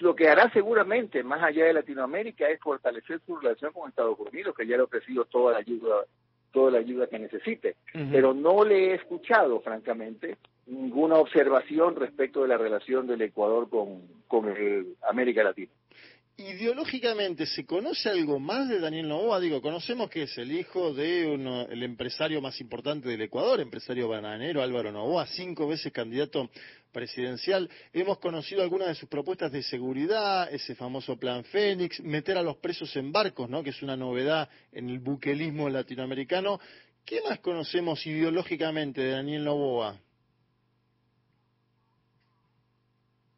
[0.00, 4.54] lo que hará seguramente, más allá de Latinoamérica, es fortalecer su relación con Estados Unidos,
[4.56, 6.04] que ya le ha ofrecido toda la ayuda,
[6.52, 7.76] toda la ayuda que necesite.
[7.92, 14.02] Pero no le he escuchado, francamente, ninguna observación respecto de la relación del Ecuador con,
[14.26, 15.72] con el América Latina.
[16.40, 19.40] Ideológicamente, ¿se conoce algo más de Daniel Novoa?
[19.40, 24.08] Digo, conocemos que es el hijo de uno, el empresario más importante del Ecuador, empresario
[24.08, 26.48] bananero Álvaro Novoa, cinco veces candidato
[26.90, 27.68] presidencial.
[27.92, 32.56] Hemos conocido algunas de sus propuestas de seguridad, ese famoso plan Fénix, meter a los
[32.56, 33.62] presos en barcos, ¿no?
[33.62, 36.60] que es una novedad en el buquelismo latinoamericano.
[37.04, 39.98] ¿Qué más conocemos ideológicamente de Daniel Novoa?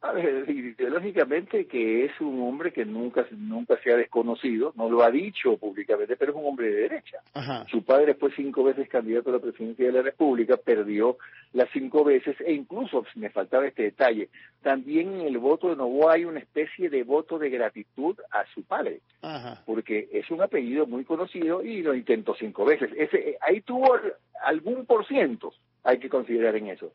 [0.03, 5.01] A ver, ideológicamente que es un hombre que nunca, nunca se ha desconocido, no lo
[5.01, 7.19] ha dicho públicamente, pero es un hombre de derecha.
[7.33, 7.65] Ajá.
[7.71, 11.17] Su padre fue cinco veces candidato a la presidencia de la República, perdió
[11.53, 14.27] las cinco veces e incluso, me faltaba este detalle,
[14.61, 18.63] también en el voto de Novoa hay una especie de voto de gratitud a su
[18.63, 19.63] padre, Ajá.
[19.65, 22.91] porque es un apellido muy conocido y lo intentó cinco veces.
[22.97, 23.97] Ese, ahí tuvo
[24.43, 26.91] algún por ciento, hay que considerar en eso.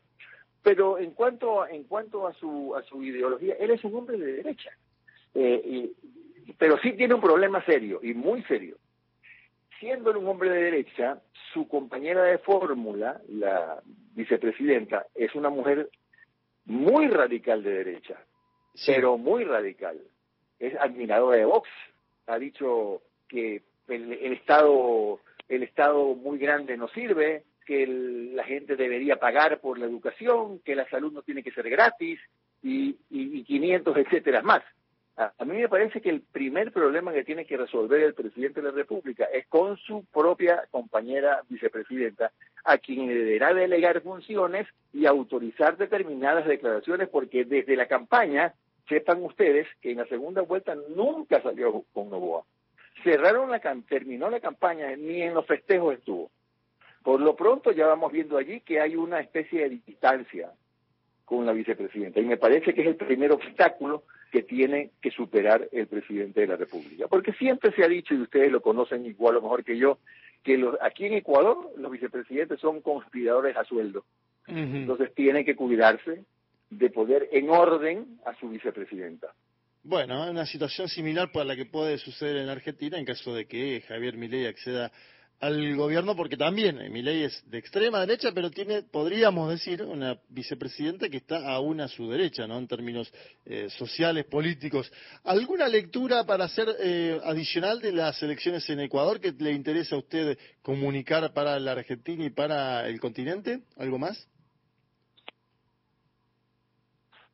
[0.61, 4.33] Pero en cuanto en cuanto a su a su ideología, él es un hombre de
[4.33, 4.71] derecha,
[5.35, 8.77] Eh, y- pero sí tiene un problema serio y muy serio.
[9.79, 11.21] Siendo un hombre de derecha,
[11.53, 13.81] su compañera de fórmula, la
[14.15, 15.89] vicepresidenta, es una mujer
[16.65, 18.17] muy radical de derecha,
[18.85, 20.01] pero muy radical.
[20.59, 21.69] Es admiradora de Vox.
[22.27, 28.75] Ha dicho que el, el Estado el Estado muy grande no sirve, que la gente
[28.75, 32.19] debería pagar por la educación, que la salud no tiene que ser gratis
[32.61, 34.63] y, y, y 500 etcétera más.
[35.19, 38.69] A, mí me parece que el primer problema que tiene que resolver el presidente de
[38.69, 42.31] la República es con su propia compañera vicepresidenta,
[42.63, 48.53] a quien deberá delegar funciones y autorizar determinadas declaraciones, porque desde la campaña,
[48.87, 52.45] sepan ustedes que en la segunda vuelta nunca salió con Novoa.
[53.03, 53.59] Cerraron la
[53.89, 56.31] terminó la campaña, ni en los festejos estuvo.
[57.09, 60.51] Por lo pronto ya vamos viendo allí que hay una especie de distancia
[61.25, 65.67] con la vicepresidenta y me parece que es el primer obstáculo que tiene que superar
[65.71, 67.07] el presidente de la República.
[67.07, 69.97] Porque siempre se ha dicho, y ustedes lo conocen igual o mejor que yo,
[70.43, 74.05] que los, aquí en Ecuador los vicepresidentes son conspiradores a sueldo.
[74.45, 76.25] Entonces tienen que cuidarse
[76.69, 79.33] de poder en orden a su vicepresidenta.
[79.81, 83.81] Bueno, una situación similar para la que puede suceder en Argentina en caso de que
[83.87, 84.91] Javier Milei acceda
[85.39, 90.19] al gobierno, porque también eh, Milei es de extrema derecha, pero tiene, podríamos decir, una
[90.27, 92.57] vicepresidenta que está aún a su derecha, ¿no?
[92.57, 93.11] En términos
[93.45, 94.91] eh, sociales, políticos.
[95.23, 99.99] ¿Alguna lectura para hacer eh, adicional de las elecciones en Ecuador que le interesa a
[99.99, 103.61] usted comunicar para la Argentina y para el continente?
[103.77, 104.27] ¿Algo más?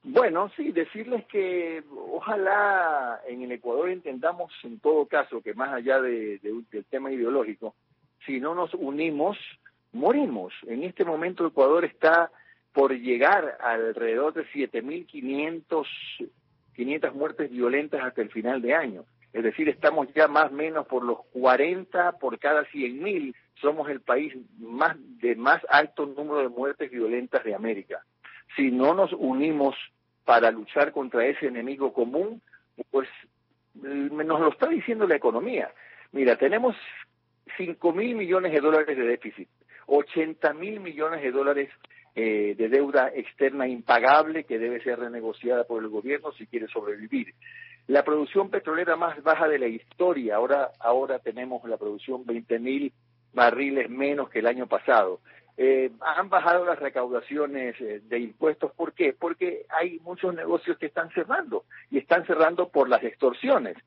[0.03, 1.83] Bueno, sí, decirles que
[2.13, 6.37] ojalá en el Ecuador entendamos en todo caso que más allá de-
[6.71, 7.73] del tema ideológico,
[8.25, 9.37] si no nos unimos,
[9.91, 10.53] morimos.
[10.67, 12.31] En este momento Ecuador está
[12.73, 15.87] por llegar a alrededor de 7.500
[16.75, 19.05] 500 muertes violentas hasta el final de año.
[19.33, 23.33] Es decir, estamos ya más o menos por los 40 por cada 100.000.
[23.61, 28.05] Somos el país más de más alto número de muertes violentas de América.
[28.55, 29.75] Si no nos unimos
[30.23, 32.41] para luchar contra ese enemigo común,
[32.91, 33.09] pues
[33.83, 35.71] eh, nos lo está diciendo la economía.
[36.11, 36.75] Mira, tenemos
[37.57, 39.49] 5 mil millones de dólares de déficit.
[39.87, 41.69] 80 mil millones de dólares
[42.15, 47.33] eh, de deuda externa impagable que debe ser renegociada por el gobierno si quiere sobrevivir.
[47.87, 52.93] La producción petrolera más baja de la historia, ahora, ahora tenemos la producción 20 mil
[53.33, 55.19] barriles menos que el año pasado.
[55.57, 58.71] Eh, han bajado las recaudaciones eh, de impuestos.
[58.73, 59.13] ¿Por qué?
[59.13, 63.77] Porque hay muchos negocios que están cerrando y están cerrando por las extorsiones.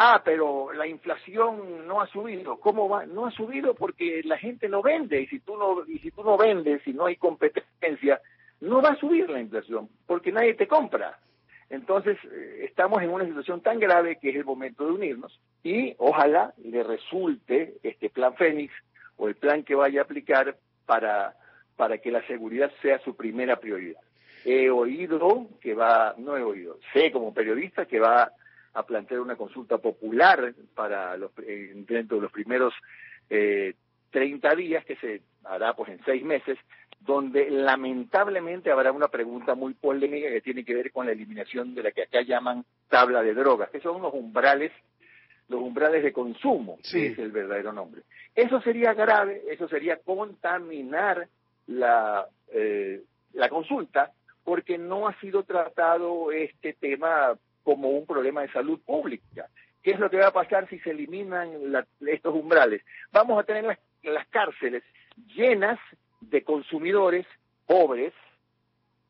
[0.00, 2.60] Ah, pero la inflación no ha subido.
[2.60, 3.04] ¿Cómo va?
[3.04, 6.22] No ha subido porque la gente no vende y si tú no y si tú
[6.22, 8.20] no vendes, si no hay competencia,
[8.60, 11.18] no va a subir la inflación porque nadie te compra.
[11.68, 15.96] Entonces, eh, estamos en una situación tan grave que es el momento de unirnos y
[15.98, 18.72] ojalá le resulte este plan Fénix
[19.16, 20.56] o el plan que vaya a aplicar
[20.86, 21.34] para,
[21.74, 24.00] para que la seguridad sea su primera prioridad.
[24.44, 28.30] He oído que va, no he oído, sé como periodista que va
[28.78, 32.72] a plantear una consulta popular para los, dentro de los primeros
[33.28, 33.74] eh,
[34.10, 36.58] 30 días, que se hará pues en seis meses,
[37.00, 41.82] donde lamentablemente habrá una pregunta muy polémica que tiene que ver con la eliminación de
[41.82, 44.72] la que acá llaman tabla de drogas, que son los umbrales,
[45.48, 48.02] los umbrales de consumo, es el verdadero nombre.
[48.34, 51.28] Eso sería grave, eso sería contaminar
[51.66, 53.02] la, eh,
[53.34, 54.12] la consulta,
[54.44, 57.36] porque no ha sido tratado este tema
[57.68, 59.46] como un problema de salud pública.
[59.82, 61.50] ¿Qué es lo que va a pasar si se eliminan
[62.00, 62.80] estos umbrales?
[63.12, 64.82] Vamos a tener las, cárceles
[65.36, 65.78] llenas
[66.22, 67.26] de consumidores
[67.66, 68.14] pobres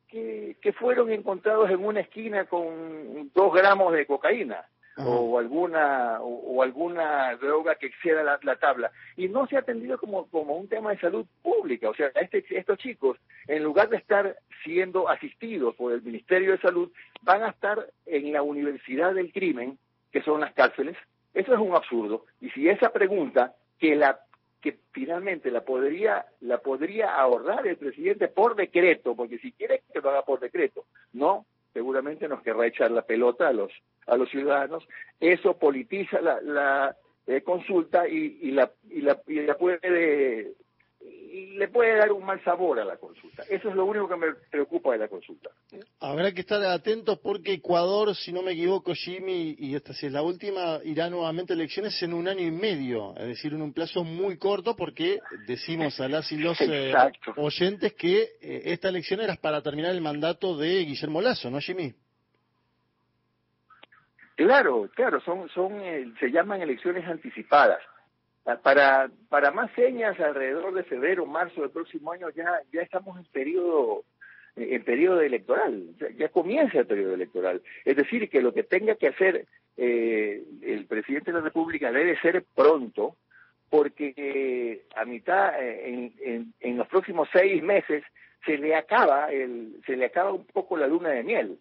[0.09, 4.67] que fueron encontrados en una esquina con dos gramos de cocaína
[5.05, 8.91] o alguna o, alguna droga que exceda la, tabla.
[9.17, 11.89] Y no se ha atendido como, como un tema de salud pública.
[11.89, 16.59] O sea este, estos chicos en lugar de estar siendo asistidos por el Ministerio de
[16.59, 16.91] Salud
[17.23, 19.79] van a estar en la universidad del crimen
[20.13, 20.97] que son las cárceles.
[21.35, 22.25] Eso es un absurdo.
[22.41, 24.21] Y si esa pregunta que la
[24.61, 30.01] que finalmente la podría la podría ahorrar el presidente por decreto, porque si quiere que
[30.01, 31.47] lo haga por decreto, no,
[31.79, 33.71] seguramente nos querrá echar la pelota a los
[34.09, 34.85] a los ciudadanos.
[35.21, 36.97] Eso politiza la, la
[37.29, 40.55] eh, consulta y, y, la, y, la, y la puede
[41.01, 43.43] le puede dar un mal sabor a la consulta.
[43.49, 45.51] Eso es lo único que me preocupa de la consulta.
[46.01, 50.13] Habrá que estar atentos porque Ecuador, si no me equivoco, Jimmy, y esta si es
[50.13, 53.73] la última, irá nuevamente a elecciones en un año y medio, es decir, en un
[53.73, 56.95] plazo muy corto porque decimos a las y los eh,
[57.37, 61.93] oyentes que eh, esta elección era para terminar el mandato de Guillermo Lazo, ¿no, Jimmy?
[64.37, 67.81] Claro, claro, son, son, eh, se llaman elecciones anticipadas
[68.57, 73.25] para, para más señas, alrededor de febrero, marzo del próximo año, ya, ya estamos en
[73.27, 74.05] periodo
[74.57, 77.63] en periodo electoral, ya, comienza el periodo electoral.
[77.85, 79.47] Es decir, que lo que tenga que hacer
[79.77, 83.15] eh, el presidente de la República debe ser pronto,
[83.71, 88.03] porque eh, a mitad, eh, en, en, en, los próximos seis meses,
[88.45, 91.59] se le acaba el, se le acaba un poco la luna de miel,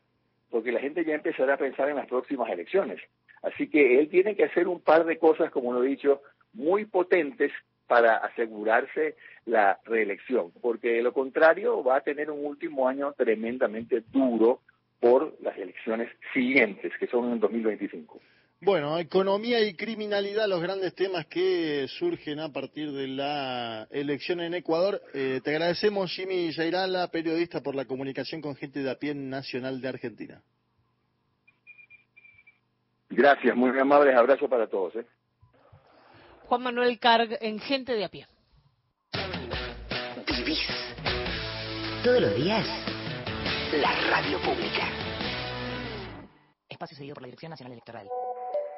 [0.49, 2.99] porque la gente ya empezará a pensar en las próximas elecciones.
[3.43, 6.21] Así que él tiene que hacer un par de cosas, como lo he dicho,
[6.57, 7.51] muy potentes
[7.87, 9.15] para asegurarse
[9.45, 14.59] la reelección, porque de lo contrario va a tener un último año tremendamente duro
[14.99, 18.19] por las elecciones siguientes, que son en 2025.
[18.59, 24.55] Bueno, economía y criminalidad, los grandes temas que surgen a partir de la elección en
[24.55, 24.99] Ecuador.
[25.13, 29.79] Eh, te agradecemos, Jimmy Yairala, periodista, por la comunicación con gente de a pie nacional
[29.79, 30.41] de Argentina.
[33.09, 34.95] Gracias, muy amables, abrazo para todos.
[34.95, 35.05] ¿eh?
[36.47, 38.25] Juan Manuel Carg en Gente de a pie.
[40.27, 40.65] Vivís
[42.05, 42.65] todos los días
[43.73, 44.87] la radio pública.
[46.69, 48.07] Espacio seguido por la Dirección Nacional Electoral.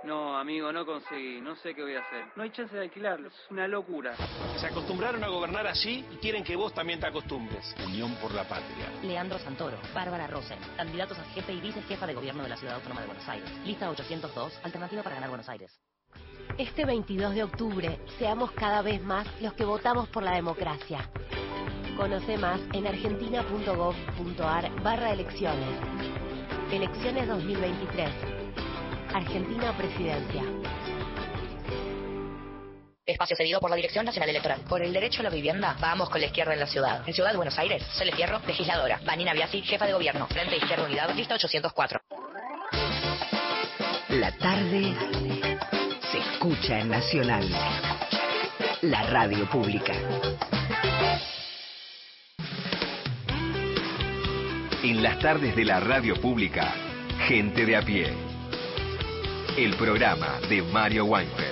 [0.03, 1.41] No, amigo, no conseguí.
[1.41, 2.25] No sé qué voy a hacer.
[2.35, 3.27] No hay chance de alquilarlo.
[3.27, 4.15] Es una locura.
[4.57, 7.75] Se acostumbraron a gobernar así y quieren que vos también te acostumbres.
[7.85, 8.89] Unión por la Patria.
[9.03, 13.01] Leandro Santoro, Bárbara Rosen, candidatos a jefe y vicejefa de gobierno de la Ciudad Autónoma
[13.01, 13.51] de Buenos Aires.
[13.63, 15.79] Lista 802, alternativa para ganar Buenos Aires.
[16.59, 21.09] Este 22 de octubre, seamos cada vez más los que votamos por la democracia.
[21.95, 25.69] Conoce más en argentina.gov.ar barra elecciones.
[26.69, 28.09] Elecciones 2023.
[29.13, 30.43] Argentina Presidencia.
[33.05, 34.59] Espacio cedido por la Dirección Nacional Electoral.
[34.67, 37.07] Por el derecho a la vivienda, vamos con la izquierda en la ciudad.
[37.07, 38.99] En Ciudad de Buenos Aires, Sole Fierro, legisladora.
[39.05, 40.27] Vanina Biasi, jefa de gobierno.
[40.27, 42.01] Frente Izquierda Unidad, lista 804.
[44.09, 45.78] La tarde
[46.39, 47.49] escucha en Nacional.
[48.83, 49.91] La radio pública.
[54.81, 56.73] En las tardes de la radio pública,
[57.27, 58.13] gente de a pie.
[59.57, 61.48] El programa de Mario Weinfeld.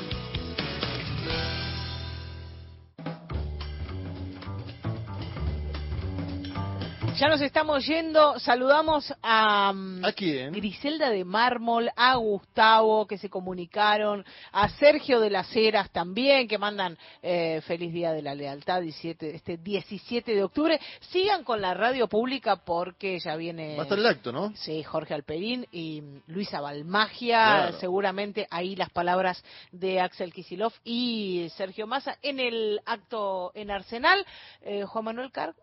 [7.20, 8.38] Ya nos estamos yendo.
[8.38, 10.52] Saludamos a, mm, ¿A quién?
[10.52, 16.60] Griselda de Mármol, a Gustavo, que se comunicaron, a Sergio de las Heras también, que
[16.60, 20.80] mandan eh, feliz Día de la Lealtad 17, este 17 de octubre.
[21.10, 23.76] Sigan con la radio pública porque ya viene...
[23.76, 24.54] Va a estar el acto, ¿no?
[24.56, 27.80] Sí, Jorge Alperín y mm, Luisa Balmagia, Claro.
[27.80, 34.24] seguramente ahí las palabras de Axel Kisilov y Sergio Massa en el acto en Arsenal.
[34.62, 35.56] Eh, Juan Manuel Carg,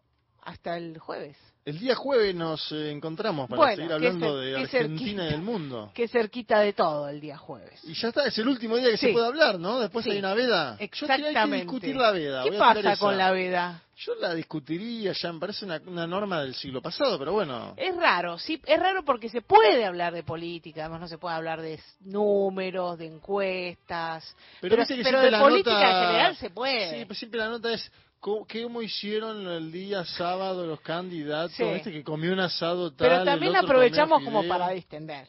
[0.45, 1.37] hasta el jueves.
[1.65, 5.91] El día jueves nos eh, encontramos para Bueno, seguir hablando de Argentina y del mundo.
[5.95, 7.81] Qué cerquita de todo el día jueves.
[7.85, 9.07] Y ya está, es el último día que Sí.
[9.07, 9.81] se puede hablar, ¿no?
[9.81, 10.11] Después Sí.
[10.11, 10.73] hay una veda.
[10.73, 11.65] Yo creo que hay que Exactamente.
[11.65, 12.43] discutir la veda.
[12.45, 13.81] ¿Qué pasa con la veda?
[13.97, 17.73] Yo la discutiría, ya me parece una, una norma del siglo pasado, pero bueno.
[17.79, 21.37] Es raro, sí, es raro porque se puede hablar de política, además no se puede
[21.37, 26.51] hablar de números, de encuestas, Pero, pero, pero de la política nota- en general se
[26.51, 27.07] puede.
[27.07, 27.91] Sí, siempre la nota es
[28.25, 31.65] cómo, cómo hicieron el día sábado los candidatos, Sí.
[31.65, 31.93] ¿viste?
[31.93, 33.09] que comió un asado tal.
[33.09, 35.29] pero también aprovechamos como para distender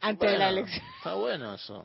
[0.00, 0.86] antes de la elección.
[0.98, 1.84] Está bueno eso.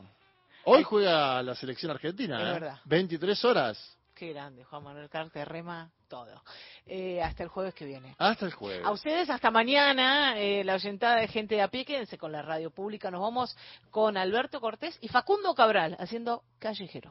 [0.64, 2.52] Hoy juega la selección argentina, Es ¿eh?
[2.52, 2.80] verdad.
[2.84, 3.98] 23 horas.
[4.14, 6.40] Qué grande, Juan Manuel Carte rema todo.
[6.86, 8.14] Eh, hasta el jueves que viene.
[8.18, 8.86] Hasta el jueves.
[8.86, 12.42] A ustedes hasta mañana, eh, la oyentada de gente de a pie, quédense con la
[12.42, 13.10] radio pública.
[13.10, 13.56] Nos vamos
[13.90, 17.10] con Alberto Cortés y Facundo Cabral haciendo Callejero.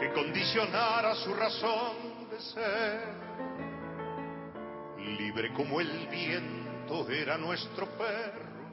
[0.00, 3.30] que condicionara su razón de ser.
[4.96, 8.68] Libre como el viento era nuestro perro,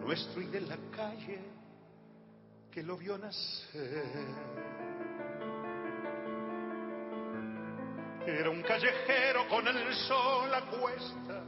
[0.00, 1.40] nuestro y de la calle
[2.70, 4.04] que lo vio nacer.
[8.26, 11.44] Era un callejero con el sol a cuestas,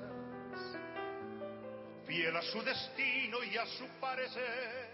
[2.06, 4.89] fiel a su destino y a su parecer